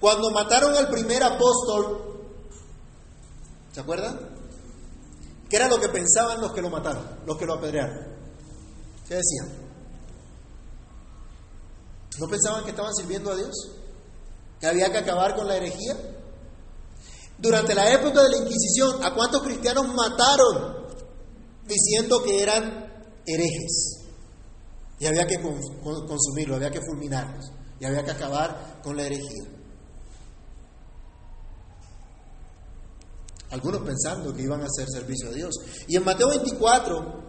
Cuando 0.00 0.30
mataron 0.30 0.76
al 0.76 0.88
primer 0.88 1.22
apóstol, 1.22 2.20
¿se 3.72 3.80
acuerdan? 3.80 4.18
¿Qué 5.48 5.56
era 5.56 5.68
lo 5.68 5.80
que 5.80 5.88
pensaban 5.88 6.40
los 6.40 6.52
que 6.52 6.62
lo 6.62 6.70
mataron, 6.70 7.04
los 7.26 7.36
que 7.36 7.46
lo 7.46 7.54
apedrearon? 7.54 8.06
¿Qué 9.08 9.14
decían? 9.14 9.48
¿No 12.18 12.28
pensaban 12.28 12.64
que 12.64 12.70
estaban 12.70 12.94
sirviendo 12.94 13.32
a 13.32 13.36
Dios? 13.36 13.54
¿Que 14.60 14.66
había 14.66 14.92
que 14.92 14.98
acabar 14.98 15.34
con 15.34 15.48
la 15.48 15.56
herejía? 15.56 15.96
Durante 17.38 17.74
la 17.74 17.92
época 17.92 18.22
de 18.22 18.30
la 18.30 18.38
Inquisición, 18.38 19.02
¿a 19.04 19.14
cuántos 19.14 19.42
cristianos 19.42 19.86
mataron 19.94 20.86
diciendo 21.66 22.22
que 22.22 22.42
eran 22.42 23.04
herejes? 23.24 24.04
Y 24.98 25.06
había 25.06 25.26
que 25.26 25.40
consumirlos, 25.40 26.56
había 26.56 26.70
que 26.70 26.80
fulminarlos, 26.80 27.52
y 27.78 27.84
había 27.84 28.04
que 28.04 28.10
acabar 28.10 28.80
con 28.82 28.96
la 28.96 29.04
herejía. 29.04 29.57
Algunos 33.50 33.82
pensando 33.82 34.34
que 34.34 34.42
iban 34.42 34.60
a 34.60 34.66
hacer 34.66 34.86
servicio 34.88 35.30
a 35.30 35.32
Dios. 35.32 35.54
Y 35.86 35.96
en 35.96 36.04
Mateo 36.04 36.28
24, 36.28 37.28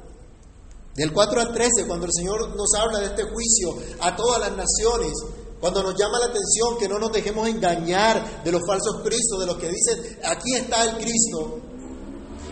del 0.95 1.13
4 1.13 1.41
al 1.41 1.53
13, 1.53 1.87
cuando 1.87 2.05
el 2.05 2.11
Señor 2.13 2.55
nos 2.55 2.73
habla 2.77 2.99
de 2.99 3.05
este 3.05 3.23
juicio 3.23 3.77
a 4.01 4.15
todas 4.15 4.41
las 4.41 4.51
naciones, 4.51 5.13
cuando 5.59 5.83
nos 5.83 5.95
llama 5.97 6.19
la 6.19 6.25
atención 6.25 6.77
que 6.77 6.87
no 6.87 6.99
nos 6.99 7.11
dejemos 7.11 7.47
engañar 7.47 8.43
de 8.43 8.51
los 8.51 8.61
falsos 8.65 9.01
cristos, 9.03 9.39
de 9.39 9.45
los 9.45 9.57
que 9.57 9.69
dicen, 9.69 10.19
aquí 10.23 10.55
está 10.55 10.83
el 10.83 10.97
Cristo, 10.97 11.59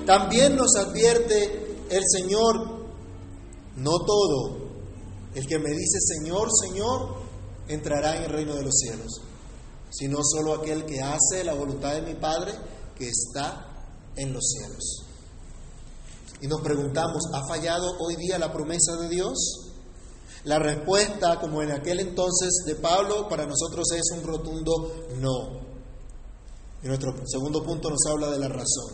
también 0.06 0.56
nos 0.56 0.76
advierte 0.76 1.78
el 1.90 2.04
Señor, 2.06 2.86
no 3.76 4.00
todo 4.00 4.58
el 5.36 5.46
que 5.46 5.60
me 5.60 5.72
dice 5.72 6.00
Señor, 6.00 6.50
Señor, 6.52 7.16
entrará 7.68 8.18
en 8.18 8.24
el 8.24 8.30
reino 8.30 8.56
de 8.56 8.64
los 8.64 8.74
cielos, 8.74 9.22
sino 9.90 10.20
solo 10.24 10.54
aquel 10.54 10.86
que 10.86 11.02
hace 11.02 11.44
la 11.44 11.54
voluntad 11.54 11.94
de 11.94 12.02
mi 12.02 12.14
Padre 12.14 12.54
que 12.98 13.10
está 13.10 13.68
en 14.16 14.34
los 14.34 14.44
cielos. 14.44 15.04
Y 16.42 16.48
nos 16.48 16.62
preguntamos, 16.62 17.24
¿ha 17.34 17.48
fallado 17.48 17.98
hoy 18.00 18.16
día 18.16 18.38
la 18.38 18.52
promesa 18.52 18.96
de 18.98 19.10
Dios? 19.10 19.38
La 20.44 20.60
respuesta, 20.60 21.40
como 21.40 21.62
en 21.62 21.72
aquel 21.72 22.00
entonces 22.00 22.64
de 22.66 22.76
Pablo, 22.76 23.28
para 23.28 23.46
nosotros 23.46 23.86
es 23.92 24.18
un 24.18 24.24
rotundo 24.24 25.08
no. 25.20 25.68
Y 26.84 26.88
nuestro 26.88 27.14
segundo 27.26 27.64
punto 27.64 27.90
nos 27.90 28.06
habla 28.08 28.30
de 28.30 28.40
la 28.40 28.48
razón. 28.48 28.94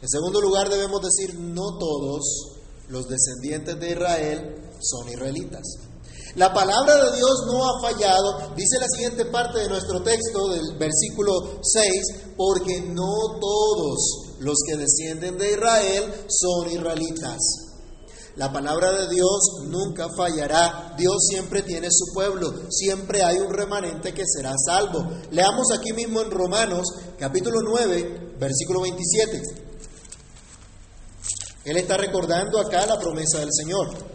En 0.00 0.08
segundo 0.08 0.40
lugar, 0.40 0.68
debemos 0.68 1.00
decir, 1.02 1.38
no 1.38 1.78
todos 1.78 2.54
los 2.88 3.06
descendientes 3.08 3.78
de 3.78 3.90
Israel 3.90 4.70
son 4.80 5.08
israelitas. 5.08 5.62
La 6.36 6.52
palabra 6.52 6.96
de 6.96 7.16
Dios 7.16 7.44
no 7.46 7.64
ha 7.64 7.80
fallado, 7.80 8.54
dice 8.56 8.80
la 8.80 8.88
siguiente 8.88 9.26
parte 9.26 9.60
de 9.60 9.68
nuestro 9.68 10.02
texto 10.02 10.48
del 10.48 10.76
versículo 10.78 11.60
6, 11.62 12.34
porque 12.36 12.80
no 12.80 13.38
todos 13.40 14.38
los 14.40 14.56
que 14.66 14.76
descienden 14.76 15.38
de 15.38 15.52
Israel 15.52 16.12
son 16.28 16.70
israelitas. 16.70 17.38
La 18.36 18.52
palabra 18.52 18.90
de 18.90 19.14
Dios 19.14 19.38
nunca 19.68 20.08
fallará. 20.16 20.94
Dios 20.98 21.14
siempre 21.28 21.62
tiene 21.62 21.86
su 21.92 22.12
pueblo. 22.12 22.52
Siempre 22.68 23.22
hay 23.22 23.36
un 23.36 23.52
remanente 23.52 24.12
que 24.12 24.24
será 24.26 24.52
salvo. 24.66 25.06
Leamos 25.30 25.68
aquí 25.72 25.92
mismo 25.92 26.20
en 26.20 26.32
Romanos 26.32 26.82
capítulo 27.16 27.60
9, 27.62 28.34
versículo 28.40 28.80
27. 28.80 29.40
Él 31.64 31.76
está 31.76 31.96
recordando 31.96 32.58
acá 32.58 32.84
la 32.86 32.98
promesa 32.98 33.38
del 33.38 33.50
Señor. 33.52 34.14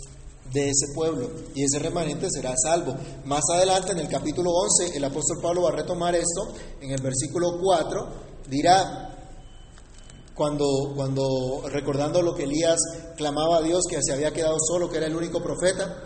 de 0.51 0.69
ese 0.69 0.93
pueblo. 0.93 1.29
Y 1.55 1.63
ese 1.63 1.79
remanente 1.79 2.27
será 2.29 2.53
salvo. 2.61 2.95
Más 3.25 3.43
adelante, 3.53 3.91
en 3.91 3.99
el 3.99 4.07
capítulo 4.07 4.51
11, 4.51 4.97
el 4.97 5.03
apóstol 5.03 5.39
Pablo 5.41 5.63
va 5.63 5.69
a 5.69 5.75
retomar 5.75 6.15
esto. 6.15 6.53
En 6.81 6.91
el 6.91 7.01
versículo 7.01 7.57
4, 7.61 8.07
dirá, 8.49 9.11
cuando, 10.35 10.93
cuando 10.95 11.63
recordando 11.69 12.21
lo 12.21 12.33
que 12.33 12.43
Elías 12.43 12.79
clamaba 13.15 13.57
a 13.57 13.61
Dios, 13.61 13.83
que 13.89 14.01
se 14.01 14.13
había 14.13 14.31
quedado 14.31 14.57
solo, 14.59 14.89
que 14.89 14.97
era 14.97 15.07
el 15.07 15.15
único 15.15 15.41
profeta. 15.41 16.03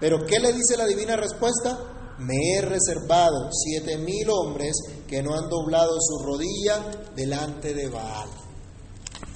Pero 0.00 0.24
¿qué 0.26 0.38
le 0.38 0.52
dice 0.52 0.76
la 0.76 0.86
divina 0.86 1.16
respuesta? 1.16 1.78
Me 2.18 2.34
he 2.54 2.62
reservado 2.62 3.50
siete 3.52 3.98
mil 3.98 4.28
hombres 4.30 4.74
que 5.06 5.22
no 5.22 5.34
han 5.34 5.50
doblado 5.50 5.98
su 6.00 6.24
rodilla 6.24 6.82
delante 7.14 7.74
de 7.74 7.88
Baal. 7.88 8.28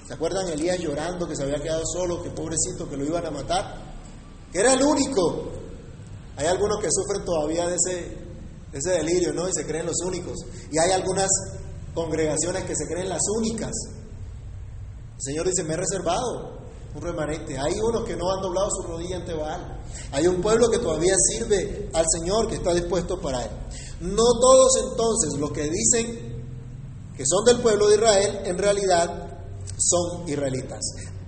¿Se 0.06 0.14
acuerdan 0.14 0.48
Elías 0.48 0.78
llorando 0.78 1.28
que 1.28 1.36
se 1.36 1.42
había 1.42 1.62
quedado 1.62 1.82
solo, 1.84 2.22
que 2.22 2.30
pobrecito, 2.30 2.88
que 2.88 2.96
lo 2.96 3.04
iban 3.04 3.26
a 3.26 3.30
matar? 3.30 3.89
Que 4.52 4.60
era 4.60 4.74
el 4.74 4.82
único. 4.82 5.50
Hay 6.36 6.46
algunos 6.46 6.80
que 6.80 6.88
sufren 6.90 7.24
todavía 7.24 7.68
de 7.68 7.76
ese, 7.76 8.16
ese 8.72 8.90
delirio, 8.90 9.32
¿no? 9.32 9.48
Y 9.48 9.52
se 9.52 9.66
creen 9.66 9.86
los 9.86 10.00
únicos. 10.04 10.36
Y 10.70 10.78
hay 10.78 10.92
algunas 10.92 11.28
congregaciones 11.94 12.64
que 12.64 12.74
se 12.74 12.86
creen 12.86 13.08
las 13.08 13.22
únicas. 13.36 13.72
El 15.16 15.22
Señor 15.22 15.46
dice, 15.46 15.64
me 15.64 15.74
he 15.74 15.76
reservado 15.76 16.60
un 16.94 17.02
remanente. 17.02 17.58
Hay 17.58 17.74
unos 17.80 18.04
que 18.04 18.16
no 18.16 18.30
han 18.32 18.42
doblado 18.42 18.68
su 18.70 18.82
rodilla 18.82 19.16
ante 19.16 19.34
Baal. 19.34 19.80
Hay 20.12 20.26
un 20.26 20.40
pueblo 20.40 20.68
que 20.70 20.78
todavía 20.78 21.14
sirve 21.30 21.90
al 21.92 22.06
Señor, 22.10 22.48
que 22.48 22.56
está 22.56 22.74
dispuesto 22.74 23.20
para 23.20 23.44
Él. 23.44 23.50
No 24.00 24.24
todos 24.40 24.72
entonces 24.90 25.38
los 25.38 25.52
que 25.52 25.68
dicen 25.68 26.30
que 27.16 27.24
son 27.26 27.44
del 27.44 27.60
pueblo 27.60 27.88
de 27.88 27.96
Israel, 27.96 28.40
en 28.44 28.58
realidad 28.58 29.30
son 29.76 30.28
israelitas. 30.28 30.80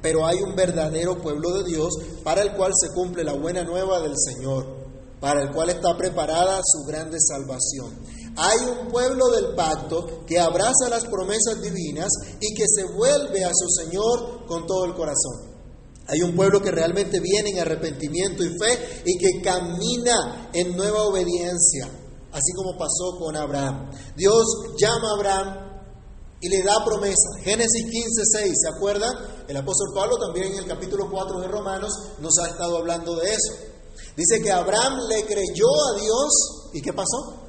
Pero 0.02 0.26
hay 0.26 0.42
un 0.42 0.54
verdadero 0.56 1.22
pueblo 1.22 1.62
de 1.62 1.70
Dios 1.70 1.94
para 2.24 2.42
el 2.42 2.52
cual 2.54 2.72
se 2.74 2.92
cumple 2.92 3.24
la 3.24 3.34
buena 3.34 3.62
nueva 3.62 4.00
del 4.00 4.14
Señor, 4.18 4.66
para 5.20 5.40
el 5.40 5.52
cual 5.52 5.70
está 5.70 5.96
preparada 5.96 6.60
su 6.64 6.84
grande 6.84 7.18
salvación. 7.20 7.96
Hay 8.36 8.58
un 8.66 8.88
pueblo 8.88 9.28
del 9.30 9.54
pacto 9.54 10.24
que 10.26 10.40
abraza 10.40 10.88
las 10.90 11.04
promesas 11.04 11.60
divinas 11.62 12.08
y 12.40 12.54
que 12.54 12.64
se 12.66 12.84
vuelve 12.84 13.44
a 13.44 13.50
su 13.52 13.68
Señor 13.68 14.46
con 14.46 14.66
todo 14.66 14.86
el 14.86 14.94
corazón. 14.94 15.52
Hay 16.08 16.20
un 16.22 16.34
pueblo 16.34 16.60
que 16.60 16.70
realmente 16.70 17.20
viene 17.20 17.50
en 17.50 17.60
arrepentimiento 17.60 18.42
y 18.42 18.48
fe 18.58 19.02
y 19.04 19.18
que 19.18 19.40
camina 19.42 20.50
en 20.52 20.76
nueva 20.76 21.04
obediencia, 21.04 21.88
así 22.32 22.52
como 22.56 22.76
pasó 22.76 23.18
con 23.18 23.36
Abraham. 23.36 23.90
Dios 24.16 24.44
llama 24.78 25.10
a 25.10 25.14
Abraham 25.14 25.71
y 26.42 26.48
le 26.48 26.62
da 26.64 26.84
promesa. 26.84 27.38
Génesis 27.44 27.84
15, 27.84 28.22
6, 28.42 28.52
¿se 28.62 28.68
acuerdan? 28.68 29.12
El 29.46 29.56
apóstol 29.56 29.92
Pablo 29.94 30.18
también 30.18 30.52
en 30.52 30.58
el 30.58 30.66
capítulo 30.66 31.08
4 31.08 31.40
de 31.40 31.46
Romanos 31.46 31.92
nos 32.18 32.36
ha 32.38 32.48
estado 32.48 32.78
hablando 32.78 33.14
de 33.14 33.30
eso. 33.30 33.54
Dice 34.16 34.42
que 34.42 34.50
Abraham 34.50 35.06
le 35.08 35.24
creyó 35.24 35.68
a 35.68 36.00
Dios 36.00 36.70
y 36.72 36.82
¿qué 36.82 36.92
pasó? 36.92 37.46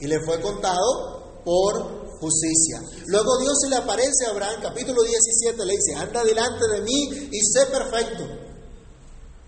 Y 0.00 0.06
le 0.06 0.18
fue 0.26 0.38
contado 0.42 1.40
por 1.46 2.20
justicia. 2.20 2.82
Luego 3.06 3.38
Dios 3.38 3.54
se 3.62 3.70
le 3.70 3.76
aparece 3.76 4.26
a 4.26 4.32
Abraham, 4.32 4.60
capítulo 4.62 5.02
17, 5.02 5.64
le 5.64 5.72
dice, 5.72 5.94
anda 5.96 6.22
delante 6.22 6.68
de 6.74 6.82
mí 6.82 7.28
y 7.32 7.40
sé 7.40 7.66
perfecto. 7.72 8.24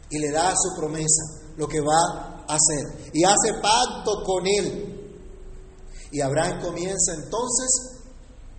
Y 0.09 0.19
le 0.19 0.31
da 0.31 0.51
su 0.57 0.75
promesa, 0.81 1.53
lo 1.59 1.69
que 1.69 1.81
va 1.81 2.45
a 2.49 2.55
hacer. 2.55 3.11
Y 3.13 3.23
hace 3.23 3.53
pacto 3.61 4.25
con 4.25 4.47
él. 4.47 4.89
Y 6.11 6.21
Abraham 6.23 6.63
comienza 6.63 7.15
entonces 7.15 7.92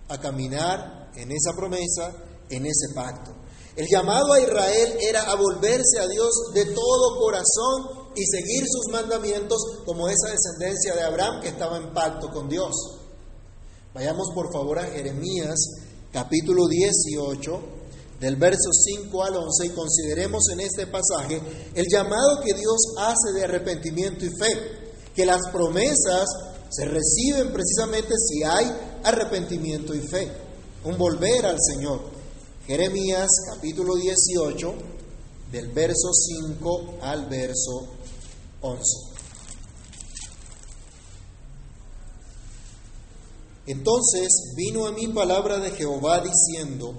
a 0.08 0.18
caminar 0.18 1.10
en 1.16 1.30
esa 1.30 1.52
promesa, 1.56 2.12
en 2.50 2.66
ese 2.66 2.94
pacto. 2.94 3.32
El 3.76 3.86
llamado 3.88 4.32
a 4.32 4.40
Israel 4.40 4.98
era 5.00 5.22
a 5.22 5.34
volverse 5.34 5.98
a 5.98 6.06
Dios 6.06 6.30
de 6.54 6.66
todo 6.66 7.18
corazón 7.18 8.12
y 8.14 8.24
seguir 8.24 8.64
sus 8.68 8.92
mandamientos 8.92 9.58
como 9.84 10.08
esa 10.08 10.30
descendencia 10.30 10.94
de 10.94 11.02
Abraham 11.02 11.40
que 11.42 11.48
estaba 11.48 11.78
en 11.78 11.92
pacto 11.92 12.30
con 12.30 12.48
Dios. 12.48 12.72
Vayamos 13.92 14.30
por 14.34 14.52
favor 14.52 14.78
a 14.78 14.86
Jeremías 14.86 15.56
capítulo 16.12 16.68
18, 16.68 17.60
del 18.20 18.36
verso 18.36 18.70
5 18.72 19.24
al 19.24 19.36
11, 19.36 19.66
y 19.66 19.70
consideremos 19.70 20.44
en 20.52 20.60
este 20.60 20.86
pasaje 20.86 21.42
el 21.74 21.86
llamado 21.90 22.40
que 22.40 22.54
Dios 22.54 22.94
hace 22.98 23.32
de 23.34 23.44
arrepentimiento 23.44 24.24
y 24.24 24.28
fe, 24.28 24.92
que 25.12 25.26
las 25.26 25.40
promesas 25.50 26.28
se 26.70 26.84
reciben 26.84 27.52
precisamente 27.52 28.14
si 28.16 28.44
hay 28.44 28.93
arrepentimiento 29.04 29.94
y 29.94 30.00
fe, 30.00 30.30
un 30.84 30.98
volver 30.98 31.46
al 31.46 31.58
Señor. 31.60 32.00
Jeremías 32.66 33.28
capítulo 33.54 33.94
18, 33.94 34.74
del 35.52 35.68
verso 35.68 36.12
5 36.12 36.94
al 37.02 37.26
verso 37.26 37.86
11. 38.62 38.82
Entonces 43.66 44.28
vino 44.56 44.86
a 44.86 44.92
mí 44.92 45.08
palabra 45.08 45.58
de 45.58 45.70
Jehová 45.70 46.22
diciendo, 46.22 46.94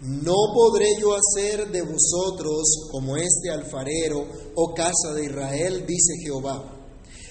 no 0.00 0.34
podré 0.54 0.86
yo 1.00 1.14
hacer 1.14 1.70
de 1.70 1.82
vosotros 1.82 2.88
como 2.90 3.16
este 3.16 3.50
alfarero, 3.50 4.26
o 4.54 4.72
casa 4.74 5.12
de 5.14 5.24
Israel, 5.24 5.84
dice 5.86 6.12
Jehová. 6.22 6.77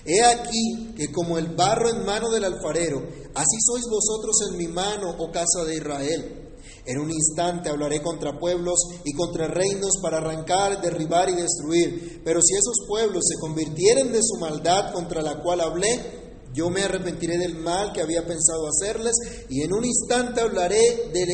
He 0.08 0.24
aquí 0.24 0.94
que 0.96 1.12
como 1.12 1.38
el 1.38 1.54
barro 1.54 1.90
en 1.90 2.06
mano 2.06 2.30
del 2.30 2.46
alfarero, 2.46 3.00
así 3.36 3.58
sois 3.60 3.84
vosotros 3.92 4.38
en 4.50 4.58
mi 4.58 4.68
mano, 4.68 5.14
oh 5.20 5.32
casa 5.32 5.66
de 5.66 5.76
Israel. 5.76 6.48
En 6.86 7.00
un 7.00 7.12
instante 7.12 7.70
hablaré 7.70 8.02
contra 8.02 8.40
pueblos 8.40 8.80
y 9.04 9.12
contra 9.12 9.48
reinos 9.48 9.98
para 10.02 10.20
arrancar, 10.20 10.82
derribar 10.82 11.30
y 11.30 11.36
destruir. 11.36 12.22
Pero 12.24 12.42
si 12.42 12.54
esos 12.56 12.88
pueblos 12.88 13.26
se 13.28 13.38
convirtieren 13.38 14.14
de 14.14 14.22
su 14.24 14.40
maldad 14.40 14.94
contra 14.94 15.22
la 15.22 15.44
cual 15.44 15.60
hablé, 15.60 16.46
yo 16.54 16.70
me 16.70 16.84
arrepentiré 16.84 17.38
del 17.38 17.56
mal 17.56 17.92
que 17.92 18.02
había 18.02 18.26
pensado 18.26 18.70
hacerles 18.70 19.14
y 19.50 19.62
en 19.62 19.74
un 19.74 19.84
instante 19.84 20.40
hablaré 20.40 21.10
de, 21.12 21.26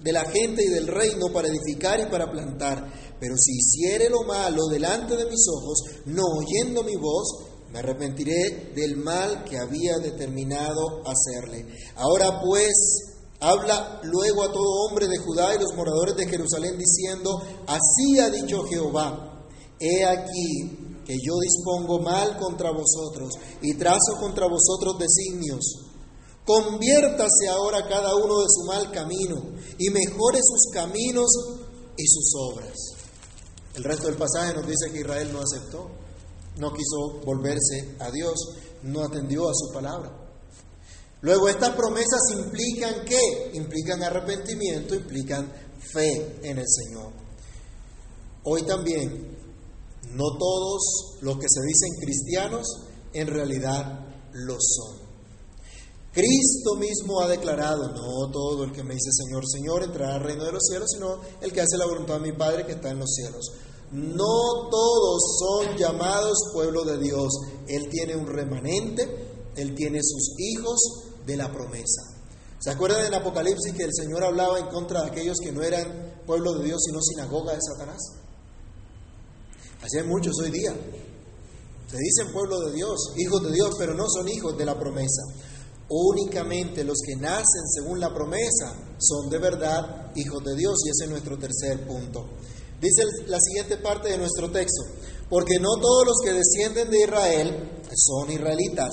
de 0.00 0.12
la 0.12 0.24
gente 0.24 0.64
y 0.64 0.68
del 0.68 0.86
reino 0.86 1.30
para 1.30 1.48
edificar 1.48 2.00
y 2.00 2.10
para 2.10 2.30
plantar. 2.30 2.90
Pero 3.20 3.34
si 3.36 3.58
hiciere 3.58 4.08
lo 4.08 4.22
malo 4.22 4.66
delante 4.68 5.14
de 5.14 5.26
mis 5.26 5.46
ojos, 5.54 5.78
no 6.06 6.22
oyendo 6.38 6.82
mi 6.82 6.96
voz, 6.96 7.49
me 7.72 7.78
arrepentiré 7.78 8.72
del 8.74 8.96
mal 8.96 9.44
que 9.44 9.58
había 9.58 9.98
determinado 9.98 11.02
hacerle. 11.06 11.66
Ahora 11.96 12.40
pues, 12.40 12.72
habla 13.38 14.00
luego 14.02 14.42
a 14.42 14.52
todo 14.52 14.86
hombre 14.88 15.06
de 15.06 15.18
Judá 15.18 15.54
y 15.54 15.60
los 15.60 15.74
moradores 15.76 16.16
de 16.16 16.26
Jerusalén 16.26 16.76
diciendo, 16.76 17.40
así 17.66 18.18
ha 18.18 18.30
dicho 18.30 18.64
Jehová, 18.64 19.46
he 19.78 20.04
aquí 20.04 21.02
que 21.04 21.16
yo 21.24 21.34
dispongo 21.40 22.00
mal 22.00 22.36
contra 22.38 22.72
vosotros 22.72 23.34
y 23.62 23.74
trazo 23.74 24.16
contra 24.20 24.46
vosotros 24.48 24.98
designios. 24.98 25.86
Conviértase 26.44 27.48
ahora 27.48 27.86
cada 27.88 28.16
uno 28.16 28.40
de 28.40 28.46
su 28.48 28.64
mal 28.66 28.90
camino 28.90 29.36
y 29.78 29.90
mejore 29.90 30.40
sus 30.42 30.72
caminos 30.72 31.30
y 31.96 32.06
sus 32.06 32.32
obras. 32.36 32.74
El 33.74 33.84
resto 33.84 34.08
del 34.08 34.16
pasaje 34.16 34.54
nos 34.54 34.66
dice 34.66 34.90
que 34.92 35.00
Israel 35.00 35.32
no 35.32 35.40
aceptó 35.40 35.99
no 36.60 36.72
quiso 36.72 37.20
volverse 37.24 37.96
a 37.98 38.10
Dios, 38.10 38.34
no 38.82 39.02
atendió 39.02 39.48
a 39.48 39.54
su 39.54 39.72
palabra. 39.72 40.10
Luego 41.22 41.48
estas 41.48 41.74
promesas 41.74 42.20
implican 42.36 43.04
qué? 43.04 43.50
Implican 43.54 44.02
arrepentimiento, 44.02 44.94
implican 44.94 45.52
fe 45.92 46.38
en 46.42 46.58
el 46.58 46.66
Señor. 46.66 47.12
Hoy 48.44 48.62
también, 48.62 49.36
no 50.12 50.36
todos 50.38 51.18
los 51.20 51.36
que 51.36 51.46
se 51.48 51.60
dicen 51.66 52.00
cristianos 52.00 52.66
en 53.12 53.26
realidad 53.26 54.06
lo 54.32 54.56
son. 54.58 55.10
Cristo 56.12 56.74
mismo 56.76 57.20
ha 57.20 57.28
declarado, 57.28 57.88
no 57.92 58.30
todo 58.32 58.64
el 58.64 58.72
que 58.72 58.82
me 58.82 58.94
dice 58.94 59.10
Señor, 59.12 59.44
Señor 59.46 59.84
entrará 59.84 60.16
al 60.16 60.24
reino 60.24 60.44
de 60.44 60.52
los 60.52 60.62
cielos, 60.64 60.88
sino 60.92 61.20
el 61.40 61.52
que 61.52 61.60
hace 61.60 61.76
la 61.76 61.86
voluntad 61.86 62.14
de 62.14 62.32
mi 62.32 62.36
Padre 62.36 62.66
que 62.66 62.72
está 62.72 62.90
en 62.90 62.98
los 62.98 63.10
cielos. 63.14 63.52
No 63.92 64.68
todos 64.70 65.38
son 65.38 65.76
llamados 65.76 66.38
pueblo 66.52 66.84
de 66.84 66.98
Dios. 66.98 67.32
Él 67.66 67.88
tiene 67.90 68.16
un 68.16 68.26
remanente, 68.26 69.02
Él 69.56 69.74
tiene 69.74 70.00
sus 70.02 70.34
hijos 70.38 70.78
de 71.26 71.36
la 71.36 71.52
promesa. 71.52 72.02
¿Se 72.60 72.70
acuerdan 72.70 73.06
en 73.06 73.14
Apocalipsis 73.14 73.72
que 73.72 73.84
el 73.84 73.94
Señor 73.94 74.22
hablaba 74.22 74.58
en 74.58 74.66
contra 74.66 75.02
de 75.02 75.08
aquellos 75.08 75.38
que 75.42 75.50
no 75.50 75.62
eran 75.62 76.22
pueblo 76.26 76.54
de 76.54 76.66
Dios, 76.66 76.82
sino 76.84 77.00
sinagoga 77.00 77.54
de 77.54 77.60
Satanás? 77.60 78.00
Así 79.82 79.98
hay 79.98 80.06
muchos 80.06 80.38
hoy 80.40 80.50
día. 80.50 80.72
Se 81.90 81.96
dicen 81.96 82.32
pueblo 82.32 82.60
de 82.60 82.72
Dios, 82.72 83.12
hijos 83.16 83.42
de 83.42 83.52
Dios, 83.52 83.74
pero 83.78 83.94
no 83.94 84.04
son 84.08 84.28
hijos 84.28 84.56
de 84.56 84.64
la 84.64 84.78
promesa. 84.78 85.22
Únicamente 85.88 86.84
los 86.84 86.98
que 87.04 87.16
nacen 87.16 87.66
según 87.74 87.98
la 87.98 88.14
promesa 88.14 88.76
son 88.98 89.28
de 89.28 89.38
verdad 89.38 90.12
hijos 90.14 90.44
de 90.44 90.54
Dios 90.54 90.74
y 90.84 90.90
ese 90.90 91.04
es 91.04 91.10
nuestro 91.10 91.36
tercer 91.36 91.84
punto. 91.84 92.28
Dice 92.80 93.02
la 93.26 93.38
siguiente 93.38 93.76
parte 93.76 94.08
de 94.08 94.16
nuestro 94.18 94.50
texto, 94.50 94.84
porque 95.28 95.58
no 95.58 95.76
todos 95.80 96.06
los 96.06 96.16
que 96.24 96.32
descienden 96.32 96.90
de 96.90 97.02
Israel 97.04 97.82
son 97.94 98.30
israelitas, 98.30 98.90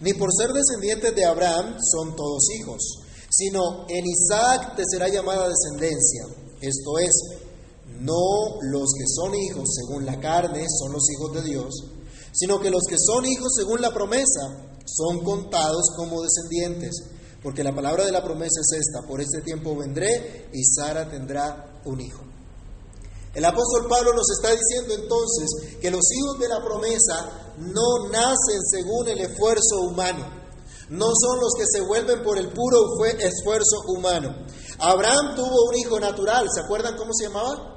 ni 0.00 0.12
por 0.12 0.28
ser 0.32 0.52
descendientes 0.52 1.14
de 1.14 1.24
Abraham 1.24 1.76
son 1.80 2.14
todos 2.14 2.44
hijos, 2.58 3.00
sino 3.30 3.86
en 3.88 4.04
Isaac 4.04 4.76
te 4.76 4.82
será 4.86 5.08
llamada 5.08 5.48
descendencia. 5.48 6.26
Esto 6.60 6.98
es, 6.98 7.40
no 8.00 8.60
los 8.60 8.92
que 8.92 9.04
son 9.06 9.34
hijos 9.34 9.70
según 9.74 10.04
la 10.04 10.20
carne 10.20 10.66
son 10.78 10.92
los 10.92 11.04
hijos 11.10 11.32
de 11.32 11.42
Dios, 11.48 11.74
sino 12.32 12.60
que 12.60 12.70
los 12.70 12.82
que 12.88 12.96
son 12.98 13.24
hijos 13.24 13.52
según 13.56 13.80
la 13.80 13.94
promesa 13.94 14.74
son 14.84 15.24
contados 15.24 15.84
como 15.96 16.22
descendientes. 16.22 16.92
Porque 17.42 17.64
la 17.64 17.74
palabra 17.74 18.04
de 18.04 18.12
la 18.12 18.24
promesa 18.24 18.60
es 18.60 18.80
esta, 18.80 19.06
por 19.06 19.20
este 19.20 19.40
tiempo 19.40 19.76
vendré 19.76 20.48
y 20.52 20.62
Sara 20.64 21.10
tendrá 21.10 21.80
un 21.84 22.00
hijo. 22.00 22.33
El 23.34 23.44
apóstol 23.44 23.88
Pablo 23.88 24.12
nos 24.12 24.30
está 24.30 24.50
diciendo 24.50 24.94
entonces 24.94 25.78
que 25.80 25.90
los 25.90 26.02
hijos 26.12 26.38
de 26.38 26.48
la 26.48 26.62
promesa 26.62 27.52
no 27.58 28.08
nacen 28.10 28.62
según 28.70 29.08
el 29.08 29.20
esfuerzo 29.20 29.80
humano, 29.88 30.24
no 30.90 31.06
son 31.06 31.40
los 31.40 31.52
que 31.56 31.64
se 31.66 31.80
vuelven 31.80 32.22
por 32.22 32.38
el 32.38 32.52
puro 32.52 32.78
esfuerzo 33.18 33.82
humano. 33.88 34.46
Abraham 34.78 35.34
tuvo 35.34 35.68
un 35.68 35.76
hijo 35.76 35.98
natural, 35.98 36.46
¿se 36.52 36.60
acuerdan 36.60 36.96
cómo 36.96 37.12
se 37.12 37.24
llamaba? 37.24 37.74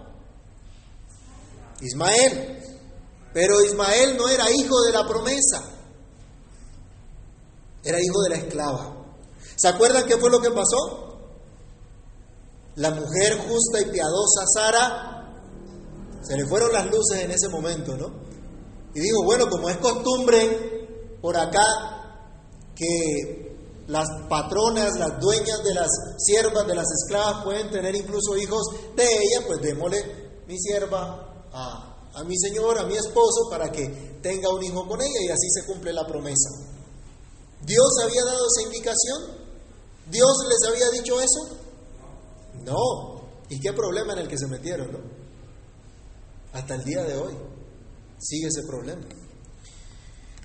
Ismael. 1.82 2.63
Pero 3.34 3.63
Ismael 3.63 4.17
no 4.17 4.28
era 4.30 4.50
hijo 4.52 4.82
de 4.82 4.91
la 4.91 5.08
promesa, 5.08 5.63
era 7.84 7.98
hijo 8.02 8.22
de 8.24 8.30
la 8.30 8.36
esclava. 8.38 8.96
¿Se 9.56 9.67
acuerdan 9.67 10.06
qué 10.08 10.17
fue 10.17 10.30
lo 10.30 10.39
que 10.39 10.52
pasó? 10.52 11.20
La 12.76 12.91
mujer 12.91 13.38
justa 13.48 13.82
y 13.82 13.86
piadosa 13.86 14.46
Sara 14.54 15.07
se 16.21 16.36
le 16.36 16.45
fueron 16.45 16.71
las 16.73 16.86
luces 16.86 17.23
en 17.23 17.32
ese 17.32 17.49
momento, 17.49 17.95
¿no? 17.97 18.12
Y 18.93 18.99
digo, 18.99 19.23
bueno, 19.23 19.47
como 19.49 19.69
es 19.69 19.77
costumbre 19.77 21.17
por 21.21 21.38
acá 21.38 21.65
que 22.75 23.84
las 23.88 24.08
patronas, 24.30 24.97
las 24.97 25.19
dueñas 25.19 25.63
de 25.63 25.73
las 25.73 25.88
siervas, 26.17 26.67
de 26.67 26.75
las 26.75 26.88
esclavas 26.91 27.43
pueden 27.43 27.69
tener 27.71 27.95
incluso 27.95 28.36
hijos 28.38 28.67
de 28.95 29.03
ella, 29.03 29.45
pues 29.45 29.62
démosle 29.62 30.43
mi 30.47 30.58
sierva 30.58 31.45
a, 31.53 32.10
a 32.13 32.23
mi 32.23 32.38
señor, 32.38 32.77
a 32.80 32.86
mi 32.86 32.95
esposo, 32.95 33.49
para 33.49 33.71
que 33.71 34.19
tenga 34.21 34.53
un 34.53 34.63
hijo 34.63 34.88
con 34.88 35.01
ella 35.01 35.19
y 35.21 35.30
así 35.30 35.47
se 35.49 35.65
cumple 35.65 35.93
la 35.93 36.06
promesa. 36.06 36.49
¿Dios 37.63 37.88
había 38.03 38.23
dado 38.23 38.45
esa 38.47 38.67
indicación? 38.67 39.47
¿Dios 40.10 40.38
les 40.47 40.69
había 40.69 40.89
dicho 40.91 41.19
eso? 41.19 41.58
No. 42.63 43.21
¿Y 43.49 43.60
qué 43.60 43.73
problema 43.73 44.13
en 44.13 44.19
el 44.19 44.27
que 44.27 44.38
se 44.38 44.47
metieron, 44.47 44.91
no? 44.91 45.16
Hasta 46.53 46.75
el 46.75 46.83
día 46.83 47.03
de 47.03 47.17
hoy 47.17 47.33
sigue 48.19 48.47
ese 48.47 48.63
problema. 48.63 49.01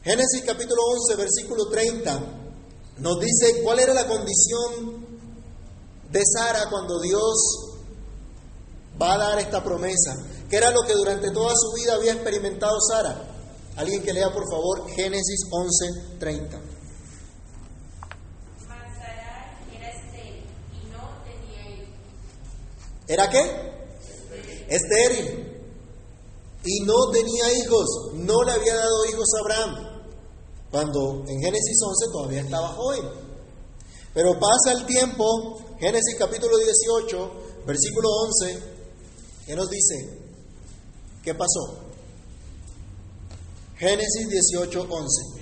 Génesis 0.03 0.43
capítulo 0.45 0.83
11, 0.83 1.17
versículo 1.17 1.69
30, 1.71 2.21
nos 2.99 3.21
dice 3.21 3.63
cuál 3.63 3.79
era 3.79 3.95
la 3.95 4.07
condición 4.07 5.07
de 6.11 6.21
Sara 6.25 6.69
cuando 6.69 7.01
Dios 7.01 7.73
va 9.01 9.15
a 9.15 9.19
dar 9.19 9.39
esta 9.39 9.63
promesa? 9.63 10.15
¿Qué 10.51 10.57
era 10.57 10.71
lo 10.71 10.83
que 10.83 10.93
durante 10.93 11.31
toda 11.31 11.55
su 11.57 11.73
vida 11.73 11.95
había 11.95 12.13
experimentado 12.13 12.79
Sara? 12.81 13.29
Alguien 13.77 14.03
que 14.03 14.13
lea 14.13 14.31
por 14.33 14.45
favor 14.51 14.91
Génesis 14.91 15.41
11:30. 15.51 16.61
¿Era 23.09 23.29
qué? 23.29 23.41
Estéril. 24.69 25.52
Y 26.65 26.81
no 26.85 27.11
tenía 27.11 27.53
hijos. 27.59 27.87
No 28.15 28.43
le 28.45 28.53
había 28.53 28.77
dado 28.77 29.05
hijos 29.07 29.27
a 29.35 29.41
Abraham. 29.41 29.93
Cuando 30.71 31.25
en 31.27 31.41
Génesis 31.41 31.79
11 31.83 32.13
todavía 32.13 32.41
estaba 32.41 32.69
joven. 32.69 33.03
Pero 34.15 34.39
pasa 34.39 34.73
el 34.79 34.87
tiempo, 34.87 35.59
Génesis 35.79 36.17
capítulo 36.19 36.57
18, 36.59 37.33
versículo 37.67 38.09
11, 38.09 38.63
¿qué 39.47 39.57
nos 39.57 39.71
dice? 39.71 40.19
¿Qué 41.23 41.35
pasó? 41.35 41.79
Génesis 43.77 44.29
18, 44.29 44.87
11. 44.89 45.42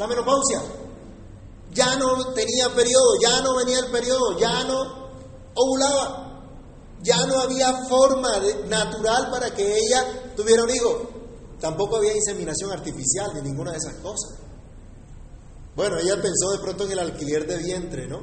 la 0.00 0.06
menopausia. 0.06 0.62
Ya 1.72 1.94
no 1.96 2.32
tenía 2.32 2.74
periodo, 2.74 3.20
ya 3.22 3.42
no 3.42 3.54
venía 3.54 3.80
el 3.80 3.90
periodo, 3.92 4.38
ya 4.38 4.64
no 4.64 5.10
ovulaba. 5.54 6.26
Ya 7.02 7.26
no 7.26 7.38
había 7.38 7.84
forma 7.84 8.30
natural 8.66 9.30
para 9.30 9.54
que 9.54 9.62
ella 9.62 10.32
tuviera 10.34 10.64
un 10.64 10.70
hijo. 10.70 11.10
Tampoco 11.60 11.96
había 11.96 12.16
inseminación 12.16 12.72
artificial 12.72 13.30
ni 13.34 13.42
ninguna 13.42 13.72
de 13.72 13.76
esas 13.76 13.94
cosas. 13.96 14.38
Bueno, 15.76 15.98
ella 15.98 16.14
pensó 16.20 16.50
de 16.52 16.58
pronto 16.62 16.84
en 16.84 16.92
el 16.92 16.98
alquiler 16.98 17.46
de 17.46 17.58
vientre, 17.58 18.08
¿no? 18.08 18.20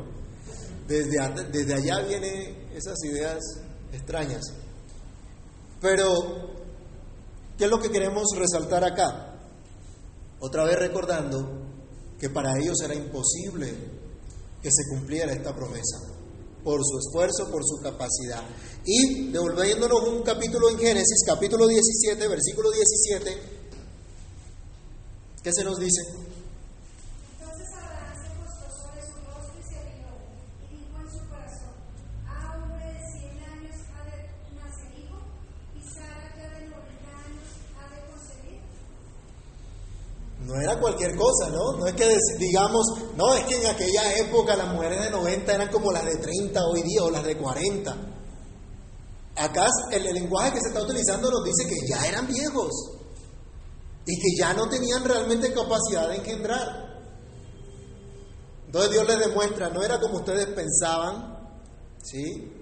Desde, 0.88 1.18
desde 1.52 1.74
allá 1.76 2.00
vienen 2.08 2.70
esas 2.74 2.98
ideas 3.04 3.38
extrañas. 3.94 4.42
Pero, 5.80 6.14
¿qué 7.58 7.66
es 7.66 7.70
lo 7.70 7.80
que 7.80 7.92
queremos 7.92 8.26
resaltar 8.36 8.84
acá? 8.84 9.36
Otra 10.40 10.64
vez 10.64 10.78
recordando 10.78 11.67
que 12.20 12.30
para 12.30 12.58
ellos 12.58 12.78
era 12.84 12.96
imposible 12.96 13.74
que 14.62 14.70
se 14.72 14.90
cumpliera 14.90 15.32
esta 15.32 15.56
promesa, 15.56 15.98
por 16.64 16.82
su 16.84 16.98
esfuerzo, 17.00 17.52
por 17.52 17.64
su 17.64 17.82
capacidad. 17.82 18.44
Y 18.86 19.32
devolviéndonos 19.32 20.08
un 20.08 20.24
capítulo 20.24 20.70
en 20.70 20.78
Génesis, 20.78 21.24
capítulo 21.26 21.68
17, 21.68 22.28
versículo 22.28 22.72
17, 22.72 23.38
¿qué 25.44 25.54
se 25.54 25.64
nos 25.64 25.78
dice? 25.78 26.27
No 40.48 40.56
era 40.62 40.80
cualquier 40.80 41.14
cosa, 41.18 41.50
¿no? 41.50 41.74
No 41.74 41.88
es 41.88 41.94
que 41.94 42.08
digamos, 42.40 42.86
no, 43.18 43.34
es 43.34 43.44
que 43.44 43.58
en 43.58 43.68
aquella 43.68 44.16
época 44.18 44.56
las 44.56 44.74
mujeres 44.74 45.02
de 45.04 45.12
90 45.12 45.54
eran 45.54 45.70
como 45.70 45.92
las 45.92 46.06
de 46.06 46.16
30 46.16 46.66
hoy 46.68 46.84
día 46.84 47.04
o 47.04 47.12
las 47.12 47.26
de 47.26 47.38
40. 47.38 47.98
Acá 49.36 49.68
el, 49.92 50.04
lenguaje 50.04 50.54
que 50.54 50.62
se 50.62 50.70
está 50.70 50.82
utilizando 50.84 51.30
nos 51.30 51.44
dice 51.44 51.68
que 51.68 51.88
ya 51.90 52.08
eran 52.08 52.28
viejos 52.28 52.72
y 54.06 54.16
que 54.16 54.40
ya 54.40 54.54
no 54.54 54.70
tenían 54.70 55.04
realmente 55.04 55.54
capacidad 55.54 56.08
de 56.08 56.16
engendrar. 56.16 56.96
Entonces 58.68 58.92
Dios 58.92 59.06
les 59.06 59.20
demuestra, 59.20 59.70
no 59.70 59.84
era 59.84 60.00
como 60.00 60.20
ustedes 60.20 60.48
pensaban, 60.48 61.60
¿sí? 62.02 62.54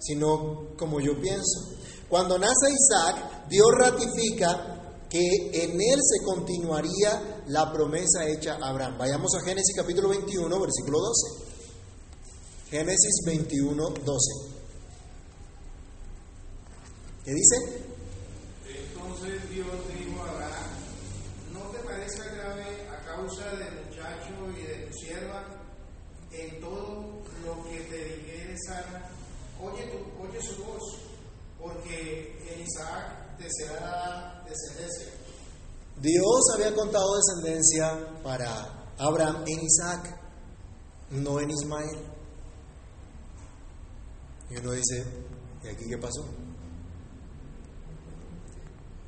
Sino 0.00 0.74
como 0.76 0.98
yo 0.98 1.12
pienso. 1.20 1.60
Cuando 2.08 2.36
nace 2.40 2.72
Isaac, 2.72 3.48
Dios 3.48 3.68
ratifica 3.78 4.81
que 5.12 5.20
en 5.52 5.72
él 5.72 6.00
se 6.00 6.24
continuaría 6.24 7.42
la 7.48 7.70
promesa 7.70 8.26
hecha 8.26 8.54
a 8.54 8.70
Abraham. 8.70 8.96
Vayamos 8.96 9.30
a 9.34 9.44
Génesis 9.44 9.76
capítulo 9.76 10.08
21, 10.08 10.58
versículo 10.58 11.00
12. 11.00 11.52
Génesis 12.70 13.20
21, 13.26 13.90
12. 13.90 14.52
¿Qué 17.26 17.30
dice? 17.30 17.56
Entonces 18.66 19.50
Dios 19.50 19.66
dijo 19.92 20.22
a 20.22 20.30
Abraham, 20.30 20.70
¿no 21.52 21.60
te 21.72 21.78
parezca 21.80 22.24
grave 22.34 22.88
a 22.88 23.04
causa 23.04 23.54
del 23.56 23.84
muchacho 23.84 24.32
y 24.58 24.62
de 24.66 24.86
tu 24.86 24.94
sierva 24.94 25.44
en 26.32 26.58
todo 26.58 27.20
lo 27.44 27.62
que 27.68 27.80
te 27.80 28.04
dijere 28.16 28.56
Sara? 28.66 29.10
Oye, 29.60 29.90
tu, 29.92 30.24
oye 30.24 30.40
su 30.40 30.64
voz, 30.64 30.82
porque 31.58 32.34
en 32.48 32.62
Isaac 32.62 33.21
descendencia. 33.38 35.12
Dios 36.00 36.40
había 36.54 36.74
contado 36.74 37.16
descendencia 37.16 38.22
para 38.22 38.92
Abraham 38.98 39.44
en 39.46 39.60
Isaac, 39.60 40.18
no 41.10 41.40
en 41.40 41.50
Ismael. 41.50 41.98
Y 44.50 44.58
uno 44.58 44.72
dice, 44.72 45.04
¿y 45.64 45.68
aquí 45.68 45.84
qué 45.88 45.98
pasó? 45.98 46.24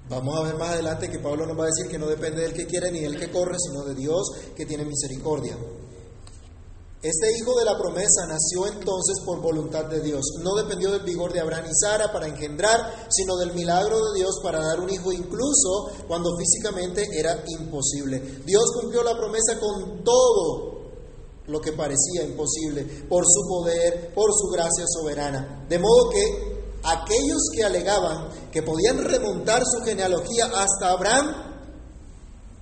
Vamos 0.09 0.39
a 0.39 0.43
ver 0.45 0.57
más 0.57 0.71
adelante 0.71 1.11
que 1.11 1.19
Pablo 1.19 1.47
nos 1.47 1.59
va 1.59 1.65
a 1.65 1.67
decir 1.67 1.91
que 1.91 1.99
no 1.99 2.07
depende 2.07 2.43
del 2.43 2.53
que 2.53 2.67
quiere 2.67 2.93
ni 2.93 3.01
del 3.01 3.19
que 3.19 3.31
corre, 3.31 3.57
sino 3.59 3.85
de 3.85 3.95
Dios 3.95 4.23
que 4.55 4.67
tiene 4.67 4.85
misericordia. 4.85 5.57
Este 7.05 7.37
hijo 7.37 7.55
de 7.59 7.67
la 7.67 7.77
promesa 7.77 8.25
nació 8.27 8.67
entonces 8.67 9.21
por 9.27 9.43
voluntad 9.43 9.85
de 9.85 10.01
Dios. 10.01 10.23
No 10.43 10.55
dependió 10.55 10.91
del 10.91 11.03
vigor 11.03 11.35
de 11.35 11.41
Abraham 11.41 11.67
y 11.71 11.75
Sara 11.75 12.11
para 12.11 12.29
engendrar, 12.29 13.09
sino 13.11 13.37
del 13.37 13.53
milagro 13.53 13.99
de 13.99 14.21
Dios 14.21 14.41
para 14.43 14.65
dar 14.65 14.81
un 14.81 14.89
hijo 14.89 15.13
incluso 15.13 15.91
cuando 16.09 16.35
físicamente 16.39 17.07
era 17.13 17.45
imposible. 17.47 18.41
Dios 18.47 18.65
cumplió 18.81 19.03
la 19.03 19.19
promesa 19.19 19.61
con 19.61 20.03
todo 20.03 20.81
lo 21.47 21.61
que 21.61 21.73
parecía 21.73 22.23
imposible, 22.25 22.85
por 23.07 23.23
su 23.27 23.47
poder, 23.51 24.15
por 24.15 24.33
su 24.33 24.49
gracia 24.49 24.87
soberana. 24.89 25.67
De 25.69 25.79
modo 25.79 26.09
que 26.09 26.65
aquellos 26.85 27.51
que 27.55 27.65
alegaban 27.65 28.31
que 28.51 28.63
podían 28.63 29.05
remontar 29.05 29.63
su 29.67 29.85
genealogía 29.85 30.47
hasta 30.47 30.93
Abraham, 30.93 31.35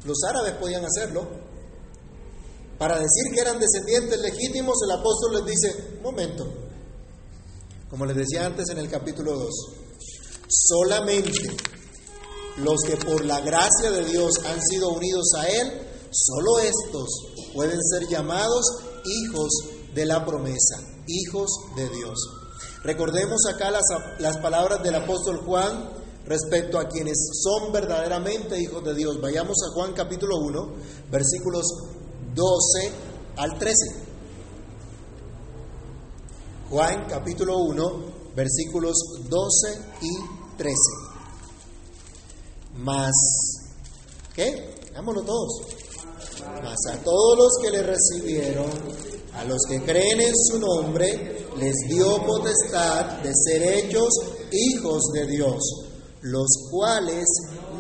los 0.04 0.18
árabes 0.28 0.54
podían 0.54 0.84
hacerlo, 0.84 1.51
para 2.78 2.98
decir 2.98 3.32
que 3.34 3.40
eran 3.40 3.58
descendientes 3.58 4.18
legítimos, 4.20 4.76
el 4.84 4.90
apóstol 4.98 5.34
les 5.34 5.44
dice, 5.46 5.98
momento, 6.02 6.46
como 7.90 8.06
les 8.06 8.16
decía 8.16 8.46
antes 8.46 8.68
en 8.70 8.78
el 8.78 8.88
capítulo 8.88 9.32
2, 9.32 9.50
solamente 10.48 11.56
los 12.58 12.80
que 12.82 12.96
por 12.96 13.24
la 13.24 13.40
gracia 13.40 13.90
de 13.90 14.04
Dios 14.04 14.32
han 14.46 14.60
sido 14.62 14.90
unidos 14.90 15.30
a 15.38 15.46
Él, 15.46 15.72
solo 16.10 16.58
estos 16.58 17.08
pueden 17.54 17.80
ser 17.82 18.08
llamados 18.08 18.64
hijos 19.04 19.50
de 19.94 20.06
la 20.06 20.24
promesa, 20.24 20.80
hijos 21.06 21.50
de 21.76 21.88
Dios. 21.88 22.18
Recordemos 22.82 23.46
acá 23.46 23.70
las, 23.70 23.84
las 24.18 24.38
palabras 24.38 24.82
del 24.82 24.96
apóstol 24.96 25.38
Juan 25.44 25.90
respecto 26.26 26.78
a 26.78 26.88
quienes 26.88 27.18
son 27.42 27.72
verdaderamente 27.72 28.60
hijos 28.60 28.82
de 28.84 28.94
Dios. 28.94 29.20
Vayamos 29.20 29.56
a 29.64 29.74
Juan 29.74 29.92
capítulo 29.92 30.38
1, 30.38 30.74
versículos 31.10 31.64
12 32.34 32.92
al 33.36 33.58
13. 33.58 33.74
Juan 36.70 37.06
capítulo 37.08 37.58
1, 37.58 37.92
versículos 38.34 38.94
12 39.28 39.80
y 40.00 40.56
13. 40.56 40.74
Más, 42.78 43.12
¿qué? 44.34 44.74
Vámonos 44.94 45.26
todos. 45.26 45.60
Más 46.62 46.78
a 46.90 46.96
todos 47.02 47.38
los 47.38 47.52
que 47.62 47.70
le 47.70 47.82
recibieron, 47.82 48.70
a 49.34 49.44
los 49.44 49.58
que 49.68 49.82
creen 49.82 50.20
en 50.20 50.34
su 50.34 50.58
nombre, 50.58 51.46
les 51.58 51.74
dio 51.88 52.24
potestad 52.24 53.22
de 53.22 53.32
ser 53.34 53.62
hechos 53.62 54.08
hijos 54.50 55.02
de 55.12 55.26
Dios, 55.26 55.58
los 56.22 56.48
cuales 56.70 57.26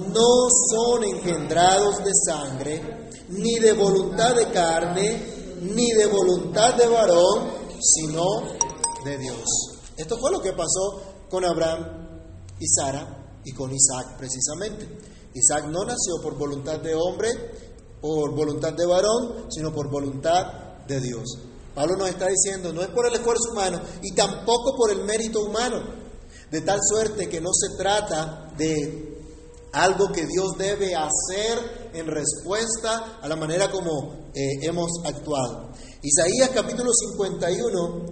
no 0.08 0.48
son 0.70 1.04
engendrados 1.04 1.98
de 2.04 2.10
sangre, 2.26 3.01
ni 3.32 3.58
de 3.58 3.72
voluntad 3.72 4.34
de 4.34 4.50
carne, 4.50 5.58
ni 5.62 5.90
de 5.92 6.06
voluntad 6.06 6.74
de 6.74 6.86
varón, 6.86 7.50
sino 7.80 8.24
de 9.04 9.18
Dios. 9.18 9.44
Esto 9.96 10.18
fue 10.18 10.30
lo 10.30 10.40
que 10.40 10.52
pasó 10.52 11.26
con 11.28 11.44
Abraham 11.44 12.08
y 12.58 12.66
Sara 12.66 13.40
y 13.44 13.52
con 13.52 13.72
Isaac 13.72 14.16
precisamente. 14.18 14.86
Isaac 15.34 15.66
no 15.66 15.84
nació 15.84 16.14
por 16.22 16.36
voluntad 16.36 16.80
de 16.80 16.94
hombre, 16.94 17.28
por 18.00 18.34
voluntad 18.34 18.74
de 18.74 18.86
varón, 18.86 19.46
sino 19.50 19.72
por 19.72 19.90
voluntad 19.90 20.86
de 20.86 21.00
Dios. 21.00 21.38
Pablo 21.74 21.96
nos 21.96 22.10
está 22.10 22.28
diciendo, 22.28 22.72
no 22.72 22.82
es 22.82 22.88
por 22.88 23.06
el 23.06 23.14
esfuerzo 23.14 23.52
humano 23.52 23.80
y 24.02 24.12
tampoco 24.14 24.76
por 24.76 24.90
el 24.90 25.04
mérito 25.04 25.40
humano, 25.40 25.80
de 26.50 26.60
tal 26.60 26.80
suerte 26.82 27.28
que 27.30 27.40
no 27.40 27.50
se 27.54 27.78
trata 27.78 28.52
de 28.58 29.11
algo 29.72 30.12
que 30.12 30.26
Dios 30.26 30.52
debe 30.58 30.94
hacer 30.94 31.90
en 31.94 32.06
respuesta 32.06 33.18
a 33.20 33.28
la 33.28 33.36
manera 33.36 33.70
como 33.70 34.30
eh, 34.34 34.58
hemos 34.62 34.90
actuado. 35.04 35.72
Isaías 36.02 36.50
capítulo 36.54 36.90
51, 36.92 38.04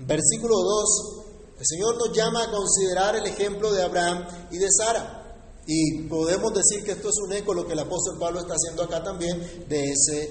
versículo 0.00 0.54
2, 0.56 1.16
el 1.58 1.66
Señor 1.66 1.96
nos 1.96 2.16
llama 2.16 2.44
a 2.44 2.50
considerar 2.50 3.16
el 3.16 3.26
ejemplo 3.26 3.72
de 3.72 3.82
Abraham 3.82 4.26
y 4.50 4.58
de 4.58 4.68
Sara. 4.70 5.22
Y 5.66 6.02
podemos 6.02 6.52
decir 6.54 6.84
que 6.84 6.92
esto 6.92 7.08
es 7.08 7.16
un 7.26 7.32
eco, 7.32 7.52
lo 7.52 7.66
que 7.66 7.72
el 7.72 7.80
apóstol 7.80 8.18
Pablo 8.18 8.40
está 8.40 8.54
haciendo 8.54 8.84
acá 8.84 9.02
también, 9.02 9.64
de, 9.68 9.90
ese, 9.90 10.22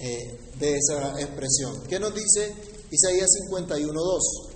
eh, 0.00 0.40
de 0.58 0.76
esa 0.76 1.20
expresión. 1.20 1.82
¿Qué 1.88 1.98
nos 1.98 2.14
dice 2.14 2.54
Isaías 2.90 3.28
51, 3.48 3.92
2? 3.92 4.49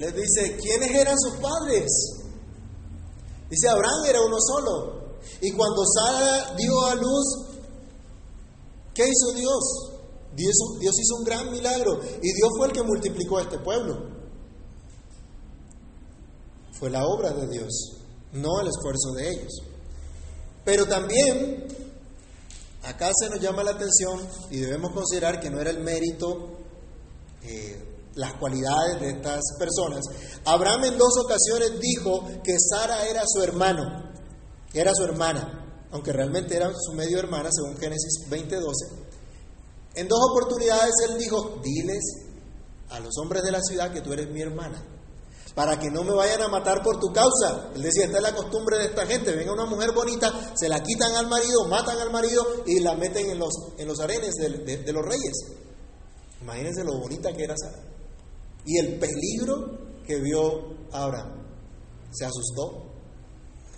Les 0.00 0.14
dice, 0.14 0.56
¿quiénes 0.56 0.90
eran 0.92 1.14
sus 1.18 1.34
padres? 1.34 1.86
Dice, 3.50 3.68
Abraham 3.68 4.06
era 4.08 4.22
uno 4.22 4.36
solo. 4.40 5.18
Y 5.42 5.52
cuando 5.52 5.84
Sara 5.84 6.54
dio 6.56 6.86
a 6.86 6.94
luz, 6.94 7.26
¿qué 8.94 9.04
hizo 9.04 9.36
Dios? 9.36 9.90
Dios, 10.34 10.54
hizo 10.80 11.16
un 11.18 11.24
gran 11.24 11.52
milagro. 11.52 12.00
Y 12.22 12.32
Dios 12.32 12.48
fue 12.56 12.68
el 12.68 12.72
que 12.72 12.82
multiplicó 12.82 13.36
a 13.36 13.42
este 13.42 13.58
pueblo. 13.58 14.08
Fue 16.78 16.88
la 16.88 17.04
obra 17.06 17.34
de 17.34 17.46
Dios, 17.48 17.98
no 18.32 18.58
el 18.58 18.68
esfuerzo 18.68 19.12
de 19.16 19.32
ellos. 19.32 19.52
Pero 20.64 20.86
también, 20.86 21.66
acá 22.84 23.10
se 23.14 23.28
nos 23.28 23.38
llama 23.38 23.62
la 23.64 23.72
atención 23.72 24.26
y 24.50 24.60
debemos 24.60 24.92
considerar 24.94 25.40
que 25.40 25.50
no 25.50 25.60
era 25.60 25.68
el 25.68 25.80
mérito 25.80 26.56
eh, 27.42 27.89
las 28.14 28.34
cualidades 28.34 29.00
de 29.00 29.10
estas 29.10 29.40
personas. 29.58 30.04
Abraham 30.44 30.84
en 30.84 30.98
dos 30.98 31.16
ocasiones 31.24 31.78
dijo 31.80 32.24
que 32.42 32.56
Sara 32.58 33.06
era 33.06 33.22
su 33.26 33.42
hermano, 33.42 34.10
era 34.72 34.92
su 34.94 35.04
hermana, 35.04 35.88
aunque 35.92 36.12
realmente 36.12 36.56
era 36.56 36.72
su 36.76 36.92
medio 36.92 37.18
hermana, 37.18 37.50
según 37.52 37.76
Génesis 37.78 38.28
20:12. 38.28 38.60
En 39.94 40.08
dos 40.08 40.20
oportunidades 40.30 40.92
él 41.08 41.18
dijo, 41.18 41.60
diles 41.62 42.02
a 42.90 43.00
los 43.00 43.16
hombres 43.18 43.42
de 43.42 43.50
la 43.50 43.60
ciudad 43.60 43.92
que 43.92 44.00
tú 44.00 44.12
eres 44.12 44.30
mi 44.30 44.40
hermana, 44.40 44.82
para 45.54 45.78
que 45.78 45.90
no 45.90 46.04
me 46.04 46.14
vayan 46.14 46.42
a 46.42 46.48
matar 46.48 46.82
por 46.82 47.00
tu 47.00 47.12
causa. 47.12 47.70
Él 47.74 47.82
decía, 47.82 48.04
esta 48.04 48.18
es 48.18 48.22
la 48.22 48.34
costumbre 48.34 48.78
de 48.78 48.84
esta 48.86 49.06
gente, 49.06 49.34
venga 49.34 49.52
una 49.52 49.66
mujer 49.66 49.92
bonita, 49.92 50.52
se 50.54 50.68
la 50.68 50.80
quitan 50.80 51.14
al 51.14 51.28
marido, 51.28 51.66
matan 51.68 51.98
al 51.98 52.10
marido 52.10 52.44
y 52.66 52.80
la 52.80 52.94
meten 52.94 53.30
en 53.30 53.38
los, 53.38 53.52
en 53.78 53.86
los 53.88 53.98
arenes 54.00 54.34
de, 54.36 54.76
de 54.78 54.92
los 54.92 55.04
reyes. 55.04 55.32
Imagínense 56.40 56.84
lo 56.84 56.98
bonita 56.98 57.32
que 57.32 57.44
era 57.44 57.54
Sara 57.56 57.89
y 58.66 58.78
el 58.78 58.98
peligro 58.98 59.78
que 60.06 60.20
vio 60.20 60.76
Abraham. 60.92 61.40
Se 62.12 62.24
asustó. 62.24 62.86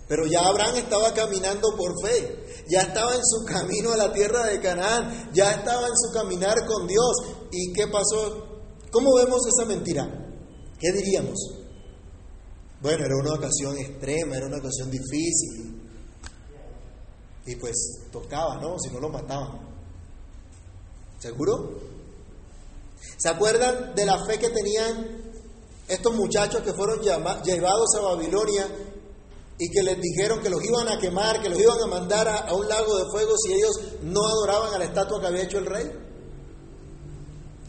Pero 0.07 0.27
ya 0.27 0.47
Abraham 0.47 0.75
estaba 0.77 1.13
caminando 1.13 1.75
por 1.77 1.93
fe, 2.05 2.65
ya 2.69 2.81
estaba 2.81 3.15
en 3.15 3.21
su 3.23 3.45
camino 3.45 3.93
a 3.93 3.97
la 3.97 4.11
tierra 4.11 4.45
de 4.47 4.59
Canaán, 4.59 5.31
ya 5.33 5.51
estaba 5.51 5.87
en 5.87 5.95
su 5.95 6.11
caminar 6.13 6.65
con 6.67 6.87
Dios. 6.87 7.15
¿Y 7.51 7.71
qué 7.73 7.87
pasó? 7.87 8.61
¿Cómo 8.91 9.15
vemos 9.15 9.39
esa 9.47 9.65
mentira? 9.65 10.07
¿Qué 10.79 10.91
diríamos? 10.91 11.39
Bueno, 12.81 13.05
era 13.05 13.15
una 13.15 13.33
ocasión 13.33 13.77
extrema, 13.77 14.35
era 14.35 14.47
una 14.47 14.57
ocasión 14.57 14.91
difícil. 14.91 15.81
Y 17.45 17.55
pues 17.55 17.75
tocaba, 18.11 18.59
¿no? 18.61 18.77
Si 18.79 18.89
no 18.93 18.99
lo 18.99 19.09
mataban. 19.09 19.59
¿Seguro? 21.19 21.92
¿Se 23.17 23.29
acuerdan 23.29 23.95
de 23.95 24.05
la 24.05 24.23
fe 24.25 24.37
que 24.37 24.49
tenían 24.49 25.23
estos 25.87 26.15
muchachos 26.15 26.61
que 26.61 26.73
fueron 26.73 26.99
llevados 27.01 27.89
a 27.97 28.01
Babilonia 28.01 28.67
y 29.57 29.69
que 29.69 29.83
les 29.83 29.99
dijeron 30.01 30.41
que 30.41 30.49
los 30.49 30.63
iban 30.63 30.87
a 30.87 30.97
quemar, 30.97 31.41
que 31.41 31.49
los 31.49 31.59
iban 31.59 31.81
a 31.81 31.87
mandar 31.87 32.27
a, 32.27 32.53
un 32.53 32.67
lago 32.67 32.97
de 32.97 33.05
fuego 33.11 33.33
si 33.37 33.53
ellos 33.53 33.79
no 34.01 34.25
adoraban 34.25 34.73
a 34.73 34.79
la 34.79 34.85
estatua 34.85 35.19
que 35.21 35.27
había 35.27 35.43
hecho 35.43 35.59
el 35.59 35.65
rey? 35.65 35.91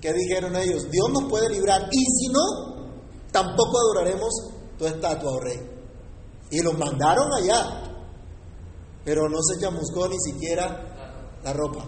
¿Qué 0.00 0.12
dijeron 0.12 0.56
ellos? 0.56 0.90
Dios 0.90 1.10
nos 1.10 1.24
puede 1.30 1.48
librar 1.50 1.88
y 1.90 2.04
si 2.04 2.28
no, 2.28 2.90
tampoco 3.30 3.78
adoraremos 3.78 4.30
tu 4.78 4.86
estatua, 4.86 5.30
oh 5.30 5.40
rey. 5.40 5.60
Y 6.50 6.62
los 6.62 6.76
mandaron 6.78 7.32
allá, 7.32 7.92
pero 9.04 9.28
no 9.28 9.38
se 9.42 9.60
chamuscó 9.60 10.08
ni 10.08 10.18
siquiera 10.20 11.38
la 11.42 11.52
ropa. 11.52 11.86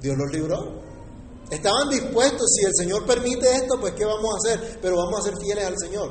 Dios 0.00 0.16
los 0.16 0.32
libró. 0.32 0.91
Estaban 1.52 1.90
dispuestos, 1.90 2.50
si 2.56 2.64
el 2.64 2.72
Señor 2.74 3.04
permite 3.04 3.46
esto, 3.54 3.78
pues 3.78 3.92
¿qué 3.92 4.06
vamos 4.06 4.32
a 4.32 4.36
hacer? 4.38 4.78
Pero 4.80 4.96
vamos 4.96 5.20
a 5.20 5.22
ser 5.22 5.36
fieles 5.36 5.66
al 5.66 5.76
Señor. 5.76 6.10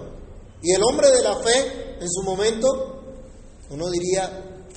Y 0.61 0.71
el 0.71 0.83
hombre 0.83 1.09
de 1.09 1.23
la 1.23 1.35
fe, 1.37 1.97
en 1.99 2.07
su 2.07 2.21
momento, 2.21 3.01
uno 3.71 3.89
diría, 3.89 4.67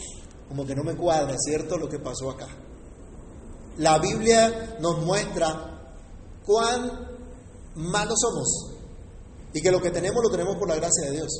como 0.48 0.64
que 0.64 0.74
no 0.74 0.82
me 0.82 0.96
cuadra, 0.96 1.36
¿cierto? 1.38 1.76
Lo 1.76 1.86
que 1.86 1.98
pasó 1.98 2.30
acá. 2.30 2.48
La 3.76 3.98
Biblia 3.98 4.78
nos 4.80 5.04
muestra 5.04 5.92
cuán 6.46 7.10
malos 7.74 8.18
somos 8.18 8.70
y 9.52 9.60
que 9.60 9.70
lo 9.70 9.82
que 9.82 9.90
tenemos 9.90 10.22
lo 10.24 10.30
tenemos 10.30 10.56
por 10.56 10.66
la 10.66 10.76
gracia 10.76 11.10
de 11.10 11.16
Dios, 11.16 11.30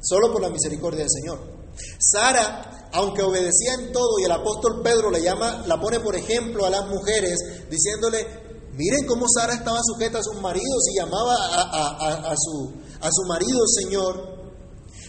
solo 0.00 0.32
por 0.32 0.42
la 0.42 0.50
misericordia 0.50 1.02
del 1.02 1.10
Señor. 1.10 1.38
Sara, 2.00 2.85
aunque 2.96 3.22
obedecía 3.22 3.74
en 3.74 3.92
todo, 3.92 4.18
y 4.18 4.24
el 4.24 4.32
apóstol 4.32 4.80
Pedro 4.82 5.10
le 5.10 5.20
llama, 5.20 5.64
la 5.66 5.78
pone 5.78 6.00
por 6.00 6.16
ejemplo 6.16 6.64
a 6.64 6.70
las 6.70 6.88
mujeres, 6.88 7.36
diciéndole, 7.70 8.26
miren 8.72 9.06
cómo 9.06 9.26
Sara 9.28 9.52
estaba 9.52 9.80
sujeta 9.84 10.18
a 10.18 10.22
sus 10.22 10.40
maridos 10.40 10.82
y 10.90 10.98
llamaba 10.98 11.34
a, 11.36 12.34
su, 12.36 12.72
a 13.00 13.10
su 13.12 13.28
marido 13.28 13.66
Señor. 13.66 14.36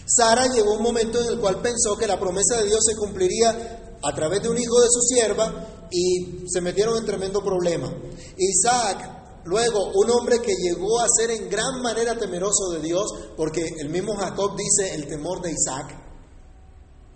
Sara 0.04 0.48
llegó 0.48 0.74
un 0.74 0.82
momento 0.82 1.18
en 1.18 1.28
el 1.28 1.40
cual 1.40 1.62
pensó 1.62 1.96
que 1.96 2.06
la 2.06 2.20
promesa 2.20 2.58
de 2.58 2.66
Dios 2.66 2.80
se 2.84 2.94
cumpliría 2.94 3.96
a 4.02 4.14
través 4.14 4.42
de 4.42 4.50
un 4.50 4.58
hijo 4.58 4.80
de 4.82 4.88
su 4.90 5.00
sierva 5.00 5.88
y 5.90 6.46
se 6.46 6.60
metieron 6.60 6.98
en 6.98 7.06
tremendo 7.06 7.42
problema. 7.42 7.90
Isaac, 8.36 9.44
luego 9.44 9.92
un 9.94 10.10
hombre 10.10 10.42
que 10.42 10.52
llegó 10.54 11.00
a 11.00 11.06
ser 11.08 11.30
en 11.30 11.48
gran 11.48 11.80
manera 11.80 12.18
temeroso 12.18 12.68
de 12.70 12.80
Dios, 12.80 13.06
porque 13.34 13.66
el 13.78 13.88
mismo 13.88 14.14
Jacob 14.14 14.56
dice 14.58 14.94
el 14.94 15.08
temor 15.08 15.40
de 15.40 15.52
Isaac, 15.52 16.07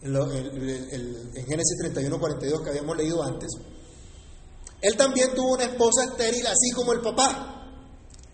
en, 0.03 1.47
Génesis 1.47 1.79
31, 1.79 2.19
42 2.19 2.63
que 2.63 2.71
habíamos 2.71 2.97
leído 2.97 3.23
antes, 3.23 3.51
él 4.81 4.97
también 4.97 5.33
tuvo 5.35 5.55
una 5.55 5.65
esposa 5.65 6.05
estéril, 6.05 6.47
así 6.47 6.71
como 6.75 6.93
el 6.93 7.01
papá. 7.01 7.69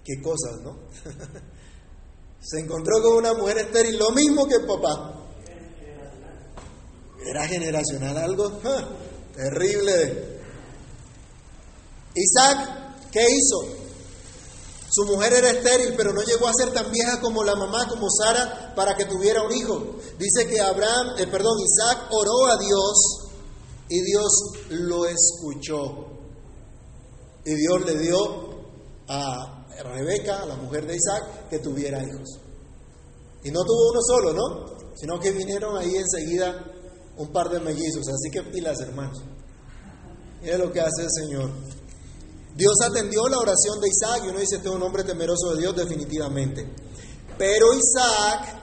Qué 0.05 0.23
cosas, 0.23 0.63
¿no? 0.63 0.79
Se 2.41 2.61
encontró 2.61 3.03
con 3.03 3.17
una 3.17 3.35
mujer 3.35 3.59
estéril, 3.59 3.99
lo 3.99 4.11
mismo 4.13 4.47
que 4.47 4.55
el 4.55 4.67
papá. 4.67 5.15
Era 7.27 7.47
generacional 7.47 8.17
algo 8.17 8.61
terrible. 9.35 10.39
Isaac, 12.15 13.11
¿qué 13.13 13.21
hizo? 13.21 13.78
Su 14.99 15.05
mujer 15.05 15.33
era 15.33 15.51
estéril, 15.51 15.95
pero 15.97 16.13
no 16.13 16.23
llegó 16.23 16.49
a 16.49 16.53
ser 16.53 16.73
tan 16.73 16.91
vieja 16.91 17.21
como 17.21 17.45
la 17.45 17.55
mamá, 17.55 17.87
como 17.89 18.09
Sara, 18.11 18.75
para 18.75 18.97
que 18.97 19.05
tuviera 19.05 19.45
un 19.45 19.55
hijo. 19.55 19.95
Dice 20.19 20.49
que 20.49 20.61
Abraham, 20.61 21.15
eh, 21.19 21.29
perdón, 21.29 21.57
Isaac 21.61 22.09
oró 22.11 22.47
a 22.47 22.59
Dios 22.59 23.29
y 23.89 24.03
Dios 24.03 24.33
lo 24.71 25.07
escuchó. 25.07 26.05
Y 27.45 27.55
Dios 27.55 27.87
le 27.87 27.97
dio 27.97 28.19
a 29.07 29.69
Rebeca, 29.85 30.45
la 30.47 30.57
mujer 30.57 30.85
de 30.85 30.97
Isaac, 30.97 31.49
que 31.49 31.61
tuviera 31.61 32.03
hijos. 32.03 32.41
Y 33.45 33.53
no 33.53 33.63
tuvo 33.63 33.91
uno 33.93 34.01
solo, 34.03 34.33
¿no? 34.33 34.97
Sino 34.97 35.21
que 35.21 35.31
vinieron 35.31 35.77
ahí 35.77 35.95
enseguida 35.95 36.61
un 37.19 37.29
par 37.29 37.51
de 37.51 37.61
mellizos. 37.61 38.09
Así 38.09 38.33
que 38.33 38.43
pilas, 38.51 38.81
hermanos. 38.81 39.23
Mira 40.43 40.59
lo 40.59 40.73
que 40.73 40.81
hace 40.81 41.03
el 41.03 41.11
Señor. 41.13 41.51
Dios 42.59 42.75
atendió 42.83 43.29
la 43.29 43.39
oración 43.39 43.79
de 43.81 43.89
Isaac 43.89 44.23
y 44.25 44.31
uno 44.31 44.41
dice, 44.41 44.57
este 44.57 44.69
es 44.69 44.75
un 44.75 44.83
hombre 44.83 45.05
temeroso 45.05 45.55
de 45.55 45.61
Dios 45.61 45.77
definitivamente. 45.77 46.69
Pero 47.39 47.67
Isaac 47.73 48.59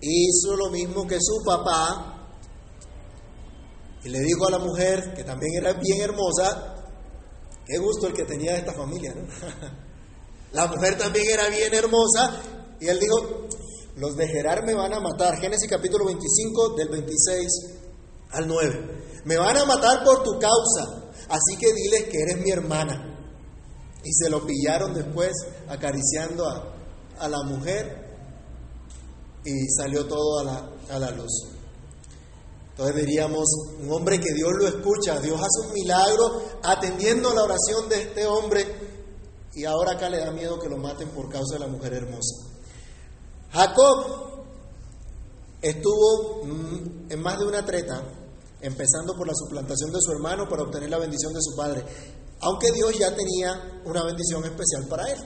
hizo 0.00 0.54
lo 0.54 0.70
mismo 0.70 1.04
que 1.08 1.18
su 1.20 1.42
papá 1.44 2.30
y 4.04 4.10
le 4.10 4.20
dijo 4.20 4.46
a 4.46 4.52
la 4.52 4.60
mujer, 4.60 5.12
que 5.12 5.24
también 5.24 5.54
era 5.56 5.72
bien 5.72 6.02
hermosa, 6.02 6.76
qué 7.66 7.78
gusto 7.78 8.06
el 8.06 8.12
que 8.12 8.22
tenía 8.22 8.58
esta 8.58 8.72
familia, 8.72 9.12
¿no? 9.12 9.26
la 10.52 10.68
mujer 10.68 10.96
también 10.96 11.28
era 11.28 11.48
bien 11.48 11.74
hermosa 11.74 12.40
y 12.78 12.86
él 12.86 13.00
dijo, 13.00 13.48
los 13.96 14.16
de 14.16 14.28
Gerar 14.28 14.64
me 14.64 14.74
van 14.74 14.94
a 14.94 15.00
matar. 15.00 15.36
Génesis 15.40 15.68
capítulo 15.68 16.04
25 16.04 16.76
del 16.76 16.90
26 16.90 17.48
al 18.30 18.46
9. 18.46 19.22
Me 19.24 19.36
van 19.36 19.56
a 19.56 19.64
matar 19.64 20.04
por 20.04 20.22
tu 20.22 20.38
causa, 20.38 21.10
así 21.28 21.56
que 21.58 21.72
diles 21.72 22.04
que 22.04 22.18
eres 22.20 22.40
mi 22.40 22.52
hermana. 22.52 23.14
Y 24.06 24.12
se 24.12 24.30
lo 24.30 24.46
pillaron 24.46 24.94
después 24.94 25.32
acariciando 25.68 26.48
a, 26.48 26.72
a 27.18 27.28
la 27.28 27.42
mujer 27.42 28.06
y 29.44 29.68
salió 29.68 30.06
todo 30.06 30.40
a 30.40 30.44
la, 30.44 30.70
a 30.90 30.98
la 30.98 31.10
luz. 31.10 31.48
Entonces 32.70 32.94
diríamos, 32.96 33.48
un 33.80 33.90
hombre 33.90 34.20
que 34.20 34.34
Dios 34.34 34.52
lo 34.58 34.68
escucha, 34.68 35.18
Dios 35.18 35.40
hace 35.40 35.66
un 35.66 35.72
milagro 35.72 36.42
atendiendo 36.62 37.32
la 37.32 37.44
oración 37.44 37.88
de 37.88 38.02
este 38.02 38.26
hombre 38.26 38.64
y 39.54 39.64
ahora 39.64 39.92
acá 39.92 40.10
le 40.10 40.18
da 40.18 40.30
miedo 40.30 40.60
que 40.60 40.68
lo 40.68 40.76
maten 40.76 41.08
por 41.08 41.30
causa 41.30 41.54
de 41.54 41.60
la 41.60 41.68
mujer 41.68 41.94
hermosa. 41.94 42.44
Jacob 43.50 44.44
estuvo 45.62 46.44
mm, 46.44 47.10
en 47.10 47.20
más 47.22 47.38
de 47.38 47.46
una 47.46 47.64
treta, 47.64 48.02
empezando 48.60 49.16
por 49.16 49.26
la 49.26 49.34
suplantación 49.34 49.90
de 49.90 49.98
su 50.00 50.12
hermano 50.12 50.46
para 50.46 50.62
obtener 50.62 50.90
la 50.90 50.98
bendición 50.98 51.32
de 51.32 51.40
su 51.40 51.56
padre, 51.56 51.82
aunque 52.40 52.70
Dios 52.72 52.98
ya 52.98 53.14
tenía 53.14 53.82
una 53.84 54.04
bendición 54.04 54.44
especial 54.44 54.86
para 54.88 55.10
él. 55.10 55.18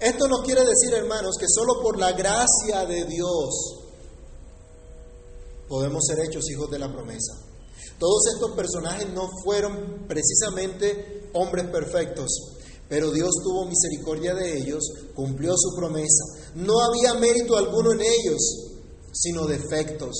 Esto 0.00 0.28
no 0.28 0.42
quiere 0.42 0.64
decir, 0.64 0.94
hermanos, 0.94 1.36
que 1.38 1.46
solo 1.48 1.82
por 1.82 1.98
la 1.98 2.12
gracia 2.12 2.86
de 2.86 3.04
Dios 3.04 3.78
podemos 5.68 6.04
ser 6.06 6.20
hechos 6.20 6.48
hijos 6.50 6.70
de 6.70 6.78
la 6.78 6.92
promesa. 6.92 7.34
Todos 7.98 8.28
estos 8.32 8.52
personajes 8.52 9.08
no 9.12 9.28
fueron 9.42 10.06
precisamente 10.06 11.30
hombres 11.34 11.66
perfectos, 11.68 12.30
pero 12.88 13.10
Dios 13.10 13.30
tuvo 13.42 13.66
misericordia 13.66 14.34
de 14.34 14.56
ellos, 14.58 14.84
cumplió 15.14 15.54
su 15.56 15.76
promesa. 15.76 16.52
No 16.54 16.74
había 16.80 17.14
mérito 17.14 17.56
alguno 17.56 17.92
en 17.92 18.00
ellos, 18.00 18.40
sino 19.12 19.46
defectos. 19.46 20.14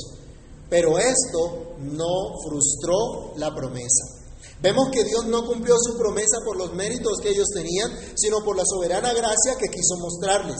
Pero 0.68 0.98
esto 0.98 1.76
no 1.78 2.36
frustró 2.44 3.36
la 3.36 3.54
promesa. 3.54 4.17
Vemos 4.60 4.88
que 4.90 5.04
Dios 5.04 5.26
no 5.26 5.46
cumplió 5.46 5.76
su 5.78 5.96
promesa 5.96 6.38
por 6.44 6.56
los 6.56 6.74
méritos 6.74 7.18
que 7.22 7.30
ellos 7.30 7.48
tenían, 7.54 7.90
sino 8.16 8.44
por 8.44 8.56
la 8.56 8.64
soberana 8.66 9.12
gracia 9.12 9.56
que 9.58 9.68
quiso 9.68 9.96
mostrarles. 9.98 10.56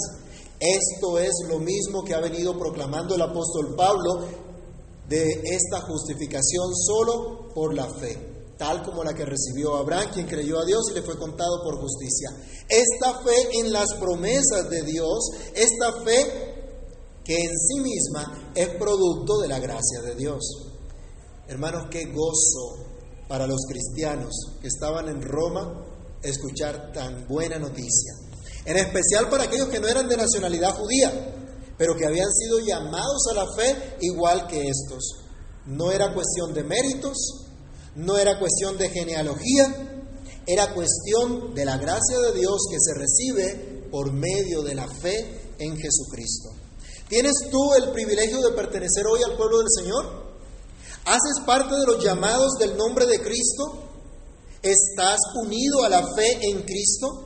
Esto 0.61 1.18
es 1.18 1.33
lo 1.49 1.59
mismo 1.59 2.05
que 2.05 2.14
ha 2.14 2.20
venido 2.20 2.59
proclamando 2.59 3.14
el 3.14 3.22
apóstol 3.22 3.74
Pablo 3.76 4.24
de 5.09 5.24
esta 5.45 5.81
justificación 5.81 6.74
solo 6.74 7.49
por 7.55 7.74
la 7.74 7.89
fe, 7.89 8.55
tal 8.57 8.85
como 8.85 9.03
la 9.03 9.14
que 9.14 9.24
recibió 9.24 9.76
Abraham, 9.76 10.11
quien 10.12 10.26
creyó 10.26 10.61
a 10.61 10.64
Dios 10.64 10.83
y 10.91 10.95
le 10.95 11.03
fue 11.03 11.18
contado 11.18 11.62
por 11.62 11.81
justicia. 11.81 12.31
Esta 12.68 13.20
fe 13.20 13.61
en 13.61 13.72
las 13.72 13.95
promesas 13.95 14.68
de 14.68 14.83
Dios, 14.83 15.31
esta 15.55 16.03
fe 16.05 16.49
que 17.24 17.37
en 17.37 17.59
sí 17.59 17.81
misma 17.81 18.53
es 18.55 18.68
producto 18.70 19.39
de 19.39 19.49
la 19.49 19.59
gracia 19.59 20.03
de 20.03 20.14
Dios. 20.14 20.43
Hermanos, 21.47 21.87
qué 21.91 22.05
gozo 22.07 22.97
para 23.29 23.47
los 23.47 23.66
cristianos 23.68 24.33
que 24.61 24.68
estaban 24.68 25.09
en 25.09 25.22
Roma 25.22 25.85
escuchar 26.22 26.93
tan 26.93 27.29
buena 27.29 27.59
noticia. 27.59 28.14
En 28.64 28.76
especial 28.76 29.29
para 29.31 29.45
aquellos 29.45 29.68
que 29.68 29.81
no 29.81 29.87
eran 29.87 30.09
de 30.09 30.16
nacionalidad 30.16 30.74
judía, 30.74 31.35
pero 31.76 31.95
que 31.95 32.07
habían 32.07 32.31
sido 32.33 32.59
llamados 32.61 33.26
a 33.31 33.35
la 33.35 33.47
fe 33.55 33.97
igual 34.01 34.47
que 34.47 34.68
estos. 34.68 35.26
No 35.66 35.93
era 35.93 36.12
cuestión 36.12 36.53
de 36.55 36.64
méritos, 36.64 37.16
no 37.95 38.16
era 38.18 38.39
cuestión 38.39 38.76
de 38.76 38.89
genealogía, 38.89 40.03
era 40.47 40.74
cuestión 40.74 41.55
de 41.55 41.64
la 41.64 41.76
gracia 41.76 42.18
de 42.20 42.39
Dios 42.39 42.66
que 42.70 42.79
se 42.81 42.95
recibe 42.95 43.89
por 43.91 44.12
medio 44.12 44.62
de 44.62 44.74
la 44.74 44.89
fe 44.89 45.55
en 45.59 45.76
Jesucristo. 45.76 46.51
¿Tienes 47.09 47.35
tú 47.51 47.74
el 47.74 47.91
privilegio 47.93 48.41
de 48.41 48.57
pertenecer 48.57 49.07
hoy 49.07 49.20
al 49.22 49.37
pueblo 49.37 49.59
del 49.59 49.68
Señor? 49.70 50.28
¿Haces 51.09 51.42
parte 51.46 51.74
de 51.74 51.86
los 51.86 52.04
llamados 52.04 52.52
del 52.59 52.76
nombre 52.76 53.06
de 53.06 53.22
Cristo? 53.22 53.78
¿Estás 54.61 55.18
unido 55.42 55.82
a 55.82 55.88
la 55.88 56.02
fe 56.14 56.38
en 56.50 56.62
Cristo? 56.64 57.24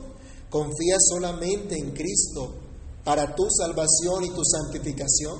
¿Confías 0.49 1.01
solamente 1.09 1.77
en 1.77 1.91
Cristo 1.91 2.55
para 3.03 3.35
tu 3.35 3.45
salvación 3.49 4.23
y 4.23 4.29
tu 4.29 4.41
santificación? 4.41 5.37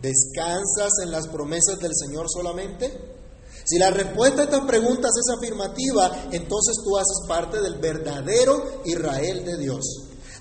¿Descansas 0.00 0.92
en 1.02 1.10
las 1.10 1.26
promesas 1.26 1.80
del 1.80 1.96
Señor 1.96 2.26
solamente? 2.30 3.16
Si 3.64 3.76
la 3.76 3.90
respuesta 3.90 4.42
a 4.42 4.44
estas 4.44 4.64
preguntas 4.64 5.10
es 5.18 5.36
afirmativa, 5.36 6.28
entonces 6.30 6.76
tú 6.84 6.96
haces 6.96 7.26
parte 7.26 7.60
del 7.60 7.80
verdadero 7.80 8.82
Israel 8.84 9.44
de 9.44 9.56
Dios. 9.56 9.84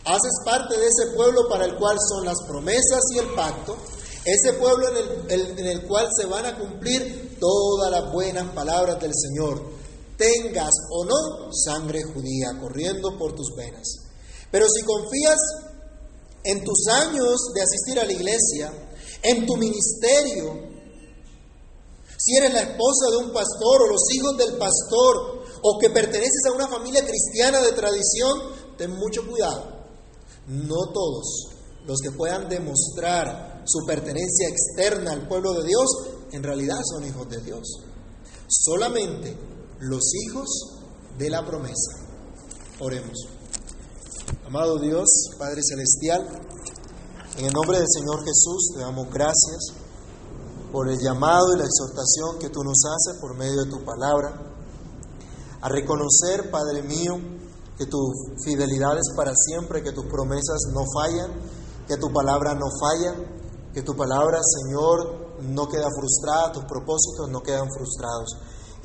Haces 0.05 0.33
parte 0.45 0.77
de 0.77 0.85
ese 0.85 1.15
pueblo 1.15 1.49
para 1.49 1.65
el 1.65 1.77
cual 1.77 1.97
son 1.99 2.25
las 2.25 2.37
promesas 2.47 3.01
y 3.15 3.17
el 3.17 3.33
pacto, 3.33 3.75
ese 4.27 4.53
pueblo 4.53 4.89
en 4.89 5.29
el, 5.29 5.59
en 5.59 5.65
el 5.65 5.87
cual 5.87 6.07
se 6.15 6.25
van 6.25 6.45
a 6.45 6.57
cumplir 6.57 7.37
todas 7.39 7.91
las 7.91 8.11
buenas 8.11 8.53
palabras 8.53 8.99
del 8.99 9.13
Señor, 9.15 9.61
tengas 10.17 10.71
o 10.89 11.05
no 11.05 11.53
sangre 11.53 12.03
judía 12.03 12.57
corriendo 12.59 13.17
por 13.17 13.33
tus 13.33 13.55
venas. 13.55 13.87
Pero 14.51 14.65
si 14.67 14.83
confías 14.83 15.37
en 16.43 16.63
tus 16.63 16.87
años 16.87 17.53
de 17.53 17.61
asistir 17.61 17.99
a 17.99 18.05
la 18.05 18.11
iglesia, 18.11 18.73
en 19.23 19.45
tu 19.45 19.55
ministerio, 19.55 20.77
si 22.17 22.35
eres 22.35 22.53
la 22.53 22.61
esposa 22.61 23.09
de 23.11 23.17
un 23.17 23.31
pastor 23.31 23.81
o 23.83 23.91
los 23.91 24.01
hijos 24.13 24.37
del 24.37 24.57
pastor, 24.57 25.45
o 25.61 25.79
que 25.79 25.89
perteneces 25.89 26.45
a 26.47 26.55
una 26.55 26.67
familia 26.67 27.05
cristiana 27.05 27.61
de 27.61 27.71
tradición, 27.71 28.41
ten 28.77 28.91
mucho 28.91 29.25
cuidado. 29.27 29.77
No 30.47 30.91
todos 30.93 31.49
los 31.85 31.99
que 32.01 32.11
puedan 32.11 32.47
demostrar 32.49 33.56
su 33.67 33.85
pertenencia 33.85 34.47
externa 34.47 35.11
al 35.11 35.27
pueblo 35.27 35.53
de 35.53 35.67
Dios, 35.67 35.85
en 36.31 36.41
realidad 36.41 36.79
son 36.83 37.05
hijos 37.05 37.29
de 37.29 37.41
Dios. 37.41 37.83
Solamente 38.47 39.37
los 39.79 40.03
hijos 40.13 40.47
de 41.17 41.29
la 41.29 41.45
promesa. 41.45 42.07
Oremos. 42.79 43.27
Amado 44.45 44.79
Dios, 44.79 45.07
Padre 45.37 45.61
Celestial, 45.63 46.25
en 47.37 47.45
el 47.45 47.53
nombre 47.53 47.77
del 47.77 47.87
Señor 47.87 48.19
Jesús 48.19 48.71
te 48.73 48.79
damos 48.79 49.09
gracias 49.11 49.73
por 50.71 50.89
el 50.89 50.97
llamado 50.99 51.53
y 51.53 51.59
la 51.59 51.65
exhortación 51.65 52.39
que 52.39 52.49
tú 52.49 52.63
nos 52.63 52.77
haces 52.85 53.19
por 53.19 53.35
medio 53.35 53.65
de 53.65 53.69
tu 53.69 53.83
palabra, 53.83 54.33
a 55.61 55.69
reconocer, 55.69 56.49
Padre 56.51 56.83
mío, 56.83 57.19
que 57.77 57.85
tu 57.85 57.99
fidelidad 58.43 58.97
es 58.97 59.13
para 59.15 59.33
siempre, 59.35 59.83
que 59.83 59.91
tus 59.91 60.05
promesas 60.05 60.61
no 60.73 60.81
fallan, 60.93 61.31
que 61.87 61.97
tu 61.97 62.11
palabra 62.11 62.53
no 62.53 62.65
falla, 62.79 63.15
que 63.77 63.83
tu 63.83 63.95
palabra, 63.95 64.39
Señor, 64.41 65.37
no 65.43 65.67
queda 65.67 65.85
frustrada, 65.95 66.51
tus 66.51 66.65
propósitos 66.65 67.29
no 67.29 67.43
quedan 67.43 67.69
frustrados. 67.69 68.35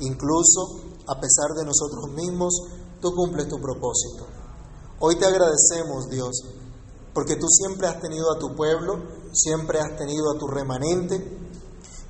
Incluso 0.01 0.85
a 1.07 1.19
pesar 1.19 1.49
de 1.57 1.65
nosotros 1.65 2.13
mismos, 2.13 2.53
tú 3.01 3.09
cumples 3.15 3.47
tu 3.47 3.57
propósito. 3.57 4.27
Hoy 4.99 5.17
te 5.17 5.25
agradecemos, 5.25 6.09
Dios, 6.11 6.29
porque 7.11 7.37
tú 7.37 7.47
siempre 7.49 7.87
has 7.87 7.99
tenido 8.01 8.31
a 8.31 8.37
tu 8.37 8.55
pueblo, 8.55 8.99
siempre 9.33 9.79
has 9.79 9.97
tenido 9.97 10.29
a 10.29 10.37
tu 10.37 10.45
remanente, 10.45 11.15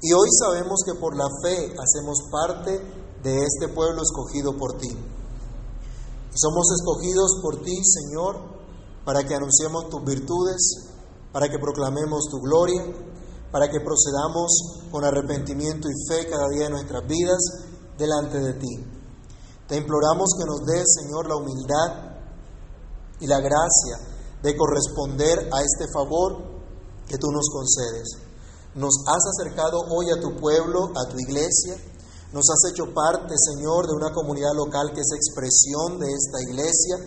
y 0.01 0.11
hoy 0.11 0.27
sabemos 0.37 0.81
que 0.85 0.95
por 0.95 1.15
la 1.15 1.29
fe 1.41 1.73
hacemos 1.79 2.17
parte 2.29 2.81
de 3.23 3.45
este 3.45 3.69
pueblo 3.73 4.01
escogido 4.01 4.57
por 4.57 4.77
ti. 4.77 4.89
Somos 6.35 6.67
escogidos 6.77 7.39
por 7.41 7.61
ti, 7.63 7.81
Señor, 7.81 8.41
para 9.05 9.23
que 9.23 9.35
anunciemos 9.35 9.87
tus 9.87 10.03
virtudes, 10.03 10.92
para 11.33 11.49
que 11.49 11.59
proclamemos 11.59 12.29
tu 12.29 12.39
gloria, 12.39 12.81
para 13.51 13.67
que 13.67 13.81
procedamos 13.81 14.87
con 14.89 15.03
arrepentimiento 15.03 15.89
y 15.89 16.07
fe 16.07 16.29
cada 16.29 16.47
día 16.49 16.65
de 16.65 16.69
nuestras 16.69 17.05
vidas 17.07 17.41
delante 17.97 18.39
de 18.39 18.53
ti. 18.53 18.85
Te 19.67 19.77
imploramos 19.77 20.29
que 20.37 20.45
nos 20.45 20.63
des, 20.65 20.85
Señor, 21.01 21.27
la 21.27 21.35
humildad 21.35 22.13
y 23.19 23.27
la 23.27 23.39
gracia 23.39 23.97
de 24.41 24.55
corresponder 24.55 25.49
a 25.51 25.61
este 25.61 25.91
favor 25.91 26.37
que 27.07 27.17
tú 27.17 27.27
nos 27.31 27.49
concedes. 27.49 28.17
Nos 28.75 28.93
has 29.07 29.23
acercado 29.37 29.81
hoy 29.89 30.11
a 30.11 30.21
tu 30.21 30.35
pueblo, 30.35 30.91
a 30.95 31.09
tu 31.09 31.17
iglesia, 31.17 31.75
nos 32.33 32.49
has 32.49 32.71
hecho 32.71 32.91
parte, 32.93 33.35
Señor, 33.37 33.85
de 33.85 33.93
una 33.93 34.11
comunidad 34.11 34.53
local 34.55 34.91
que 34.93 35.01
es 35.01 35.11
expresión 35.13 35.99
de 35.99 36.07
esta 36.11 36.41
iglesia, 36.41 36.97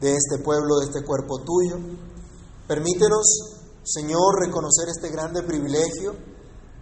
de 0.00 0.16
este 0.16 0.38
pueblo, 0.42 0.78
de 0.78 0.86
este 0.86 1.04
cuerpo 1.04 1.40
tuyo. 1.40 1.76
Permítenos, 2.66 3.26
Señor, 3.84 4.40
reconocer 4.40 4.88
este 4.88 5.10
grande 5.10 5.42
privilegio. 5.42 6.16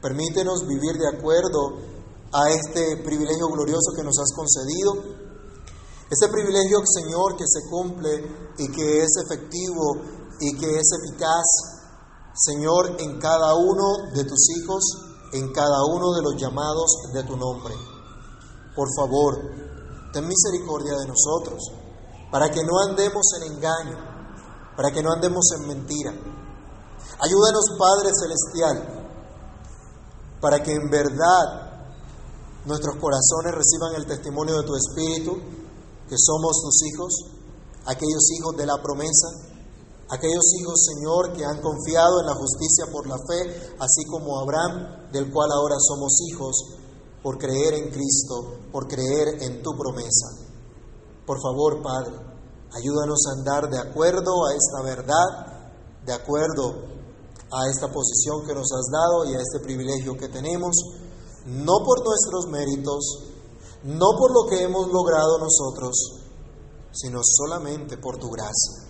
Permítenos 0.01 0.65
vivir 0.69 0.95
de 0.95 1.09
acuerdo 1.09 1.75
a 2.33 2.51
este 2.51 3.03
privilegio 3.03 3.49
glorioso 3.49 3.91
que 3.97 4.05
nos 4.05 4.17
has 4.21 4.31
concedido. 4.31 4.93
Ese 6.09 6.29
privilegio, 6.31 6.79
Señor, 6.87 7.37
que 7.37 7.45
se 7.49 7.69
cumple 7.69 8.55
y 8.59 8.71
que 8.71 9.03
es 9.03 9.11
efectivo 9.27 9.97
y 10.39 10.57
que 10.57 10.71
es 10.71 10.87
eficaz, 11.03 11.47
Señor, 12.33 13.01
en 13.01 13.19
cada 13.19 13.57
uno 13.57 14.13
de 14.15 14.23
tus 14.23 14.39
hijos, 14.57 14.85
en 15.33 15.53
cada 15.53 15.85
uno 15.85 16.13
de 16.13 16.23
los 16.23 16.41
llamados 16.41 16.93
de 17.13 17.25
tu 17.25 17.37
nombre. 17.37 17.75
Por 18.77 18.87
favor, 18.97 19.35
ten 20.13 20.29
misericordia 20.29 20.97
de 20.97 21.09
nosotros, 21.09 21.59
para 22.31 22.49
que 22.51 22.63
no 22.63 22.79
andemos 22.89 23.23
en 23.41 23.53
engaño, 23.53 24.12
para 24.77 24.91
que 24.91 25.03
no 25.03 25.13
andemos 25.13 25.45
en 25.59 25.69
mentira. 25.69 26.13
Ayúdanos, 27.21 27.65
Padre 27.79 28.11
Celestial, 28.15 29.09
para 30.41 30.63
que 30.63 30.73
en 30.73 30.91
verdad 30.91 31.73
nuestros 32.65 32.97
corazones 32.97 33.55
reciban 33.55 33.95
el 33.97 34.07
testimonio 34.07 34.61
de 34.61 34.67
tu 34.67 34.75
Espíritu, 34.75 35.33
que 36.09 36.17
somos 36.19 36.61
tus 36.63 36.83
hijos, 36.89 37.13
aquellos 37.87 38.31
hijos 38.39 38.57
de 38.57 38.67
la 38.67 38.81
promesa, 38.83 39.29
aquellos 40.11 40.45
hijos, 40.61 40.75
Señor, 40.85 41.33
que 41.33 41.45
han 41.45 41.61
confiado 41.61 42.21
en 42.21 42.27
la 42.27 42.35
justicia 42.35 42.87
por 42.93 43.07
la 43.07 43.17
fe, 43.17 43.75
así 43.79 44.05
como 44.07 44.41
Abraham, 44.41 45.11
del 45.13 45.31
cual 45.33 45.51
ahora 45.53 45.77
somos 45.79 46.13
hijos, 46.29 46.57
por 47.23 47.39
creer 47.39 47.75
en 47.75 47.91
Cristo, 47.91 48.59
por 48.73 48.89
creer 48.89 49.43
en 49.43 49.63
tu 49.63 49.71
promesa. 49.77 50.27
Por 51.25 51.41
favor, 51.41 51.83
Padre, 51.83 52.32
ayúdanos 52.75 53.21
a 53.27 53.39
andar 53.39 53.71
de 53.71 53.79
acuerdo 53.79 54.47
a 54.47 54.55
esta 54.55 54.83
verdad, 54.83 55.29
de 56.05 56.13
acuerdo 56.13 56.93
a 57.53 57.69
esta 57.69 57.93
posición 57.93 58.47
que 58.47 58.55
nos 58.55 58.69
has 58.73 58.91
dado 58.91 59.25
y 59.27 59.35
a 59.35 59.41
este 59.41 59.61
privilegio 59.61 60.17
que 60.17 60.29
tenemos 60.29 60.75
no 61.47 61.75
por 61.85 62.05
nuestros 62.05 62.47
méritos, 62.47 63.25
no 63.85 64.07
por 64.17 64.33
lo 64.33 64.49
que 64.49 64.63
hemos 64.63 64.89
logrado 64.89 65.39
nosotros, 65.39 65.95
sino 66.93 67.21
solamente 67.23 67.99
por 67.99 68.17
tu 68.19 68.31
gracia. 68.31 68.89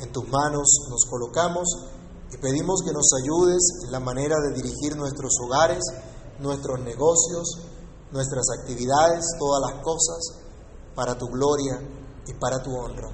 En 0.00 0.12
tus 0.12 0.28
manos 0.28 0.68
nos 0.90 1.04
colocamos 1.10 1.66
y 2.32 2.36
pedimos 2.36 2.82
que 2.84 2.92
nos 2.92 3.10
ayudes 3.22 3.62
en 3.86 3.92
la 3.92 4.00
manera 4.00 4.36
de 4.46 4.54
dirigir 4.54 4.96
nuestros 4.96 5.32
hogares, 5.42 5.82
nuestros 6.38 6.80
negocios, 6.80 7.58
nuestras 8.12 8.44
actividades, 8.60 9.24
todas 9.38 9.72
las 9.72 9.82
cosas, 9.82 10.18
para 10.94 11.16
tu 11.16 11.26
gloria 11.26 11.80
y 12.28 12.34
para 12.34 12.62
tu 12.62 12.70
honra. 12.70 13.08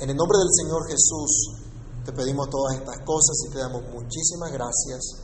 En 0.00 0.10
el 0.10 0.16
nombre 0.16 0.38
del 0.38 0.48
Señor 0.52 0.86
Jesús 0.88 1.68
te 2.04 2.12
pedimos 2.12 2.48
todas 2.48 2.78
estas 2.78 2.98
cosas 3.04 3.36
y 3.48 3.52
te 3.52 3.58
damos 3.58 3.82
muchísimas 3.92 4.52
gracias. 4.52 5.18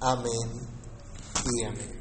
Amén 0.00 0.66
y 1.44 1.64
amén. 1.64 1.97